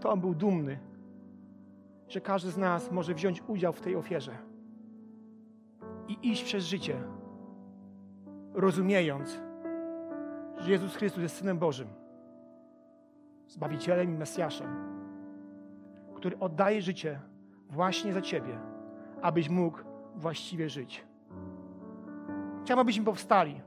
[0.00, 0.78] to On był dumny,
[2.12, 4.32] że każdy z nas może wziąć udział w tej ofierze
[6.08, 7.02] i iść przez życie,
[8.54, 9.40] rozumiejąc,
[10.58, 11.88] że Jezus Chrystus jest Synem Bożym,
[13.48, 14.68] Zbawicielem i Mesjaszem,
[16.14, 17.20] który oddaje życie
[17.70, 18.58] właśnie za Ciebie,
[19.22, 19.78] abyś mógł
[20.16, 21.04] właściwie żyć.
[22.62, 23.60] Chciałbym, abyśmy powstali.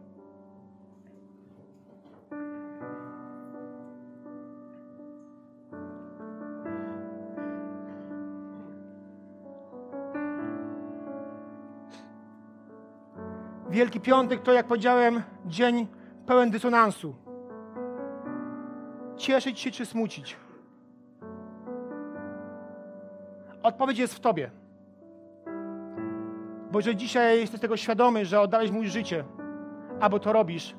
[13.76, 15.88] Wielki Piątek to, jak powiedziałem, dzień
[16.26, 17.16] pełen dysonansu.
[19.18, 20.38] Cieszyć się czy smucić?
[23.64, 24.52] Odpowiedź jest w Tobie.
[26.72, 29.24] Bo jeżeli dzisiaj jesteś tego świadomy, że oddałeś mu życie,
[30.00, 30.76] albo to robisz,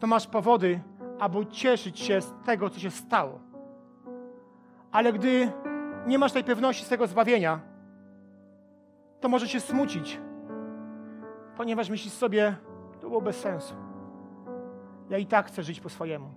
[0.00, 0.80] to masz powody,
[1.18, 3.40] aby cieszyć się z tego, co się stało.
[4.92, 5.52] Ale gdy
[6.06, 7.60] nie masz tej pewności z tego zbawienia,
[9.20, 10.20] to może się smucić,
[11.56, 12.56] ponieważ myślisz sobie,
[13.00, 13.74] to było bez sensu.
[15.10, 16.28] Ja i tak chcę żyć po swojemu.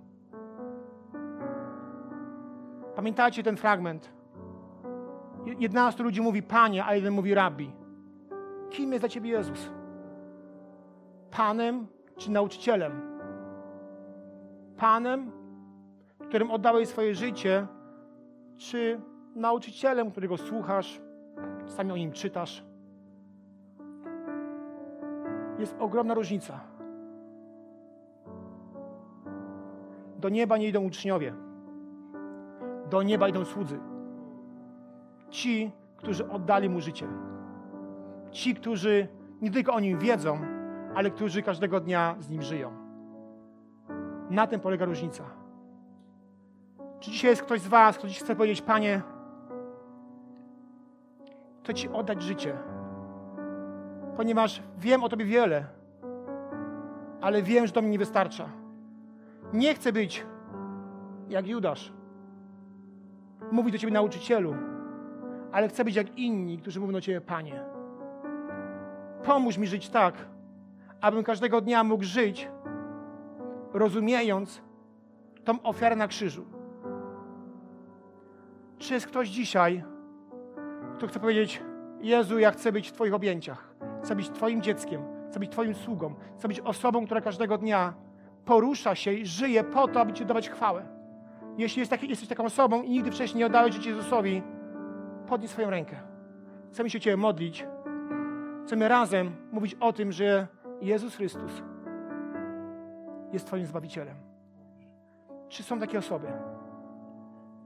[2.96, 4.12] Pamiętacie ten fragment?
[5.58, 7.70] 11 ludzi mówi Panie, a jeden mówi Rabbi.
[8.70, 9.70] Kim jest dla Ciebie Jezus?
[11.30, 12.92] Panem czy nauczycielem?
[14.76, 15.30] Panem,
[16.28, 17.66] którym oddałeś swoje życie,
[18.56, 19.00] czy
[19.34, 21.00] nauczycielem, którego słuchasz,
[21.66, 22.67] czasami o nim czytasz?
[25.58, 26.60] Jest ogromna różnica.
[30.18, 31.34] Do nieba nie idą uczniowie.
[32.90, 33.78] Do nieba idą słudzy.
[35.30, 37.06] Ci, którzy oddali mu życie.
[38.30, 39.08] Ci, którzy
[39.40, 40.38] nie tylko o nim wiedzą,
[40.94, 42.72] ale którzy każdego dnia z nim żyją.
[44.30, 45.24] Na tym polega różnica.
[47.00, 49.02] Czy dzisiaj jest ktoś z Was, kto dziś chce powiedzieć, Panie,
[51.62, 52.56] chcę Ci oddać życie,
[54.18, 55.64] ponieważ wiem o Tobie wiele,
[57.20, 58.48] ale wiem, że to mi nie wystarcza.
[59.52, 60.26] Nie chcę być
[61.28, 61.92] jak Judasz.
[63.52, 64.54] Mówi do Ciebie nauczycielu,
[65.52, 67.64] ale chcę być jak inni, którzy mówią do Ciebie, Panie.
[69.24, 70.14] Pomóż mi żyć tak,
[71.00, 72.48] abym każdego dnia mógł żyć,
[73.72, 74.62] rozumiejąc
[75.44, 76.44] tą ofiarę na krzyżu.
[78.78, 79.84] Czy jest ktoś dzisiaj,
[80.96, 81.62] kto chce powiedzieć,
[82.00, 83.67] Jezu, ja chcę być w Twoich objęciach,
[84.02, 87.94] chcę być Twoim dzieckiem, chcę być Twoim sługą, chcę być osobą, która każdego dnia
[88.44, 90.86] porusza się i żyje po to, aby Ci dawać chwałę.
[91.58, 94.42] Jeśli jest taki, jesteś taką osobą i nigdy wcześniej nie oddałeś życia Jezusowi,
[95.26, 95.96] podnieś swoją rękę.
[96.72, 97.66] Chcemy się Ciebie modlić.
[98.66, 100.46] Chcemy razem mówić o tym, że
[100.80, 101.62] Jezus Chrystus
[103.32, 104.16] jest Twoim Zbawicielem.
[105.48, 106.26] Czy są takie osoby?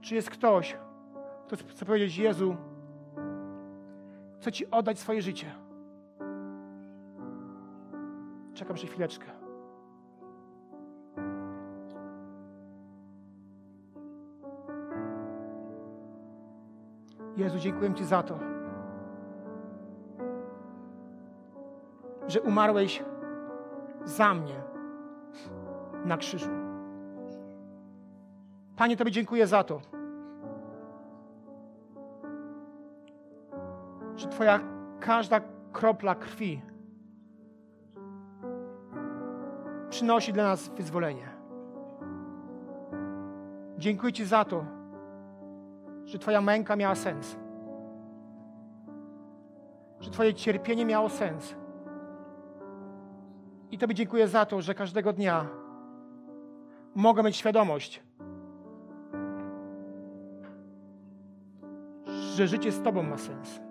[0.01, 0.77] Czy jest ktoś,
[1.47, 2.55] kto chce powiedzieć, Jezu,
[4.39, 5.62] chcę Ci oddać swoje życie.
[8.53, 9.25] Czekam jeszcze chwileczkę.
[17.37, 18.39] Jezu, dziękuję Ci za to,
[22.27, 23.03] że umarłeś
[24.03, 24.63] za mnie
[26.05, 26.49] na krzyżu.
[28.75, 29.81] Panie, Tobie dziękuję za to,
[34.15, 34.59] że Twoja
[34.99, 35.41] każda
[35.71, 36.72] kropla krwi
[40.03, 41.27] przynosi dla nas wyzwolenie.
[43.77, 44.65] Dziękuję Ci za to,
[46.05, 47.37] że Twoja męka miała sens.
[49.99, 51.55] Że Twoje cierpienie miało sens.
[53.71, 55.47] I Tobie dziękuję za to, że każdego dnia
[56.95, 58.03] mogę mieć świadomość,
[62.35, 63.61] że życie z Tobą ma sens.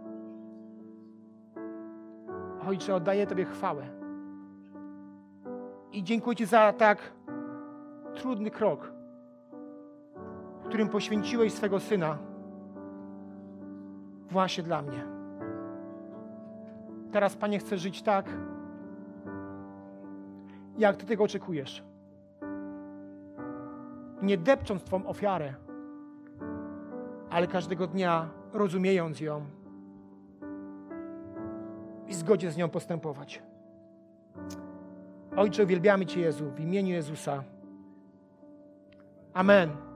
[2.68, 4.01] Ojcze, oddaję Tobie chwałę.
[5.92, 7.12] I dziękuję Ci za tak
[8.14, 8.92] trudny krok,
[10.62, 12.18] w którym poświęciłeś swego Syna
[14.30, 15.04] właśnie dla mnie.
[17.12, 18.26] Teraz, Panie, chcę żyć tak,
[20.78, 21.84] jak Ty tego oczekujesz.
[24.22, 25.54] Nie depcząc Twą ofiarę,
[27.30, 29.44] ale każdego dnia rozumiejąc ją
[32.08, 33.42] i zgodzie z nią postępować.
[35.36, 37.44] Ojcze, uwielbiamy Cię, Jezu, w imieniu Jezusa.
[39.34, 39.91] Amen.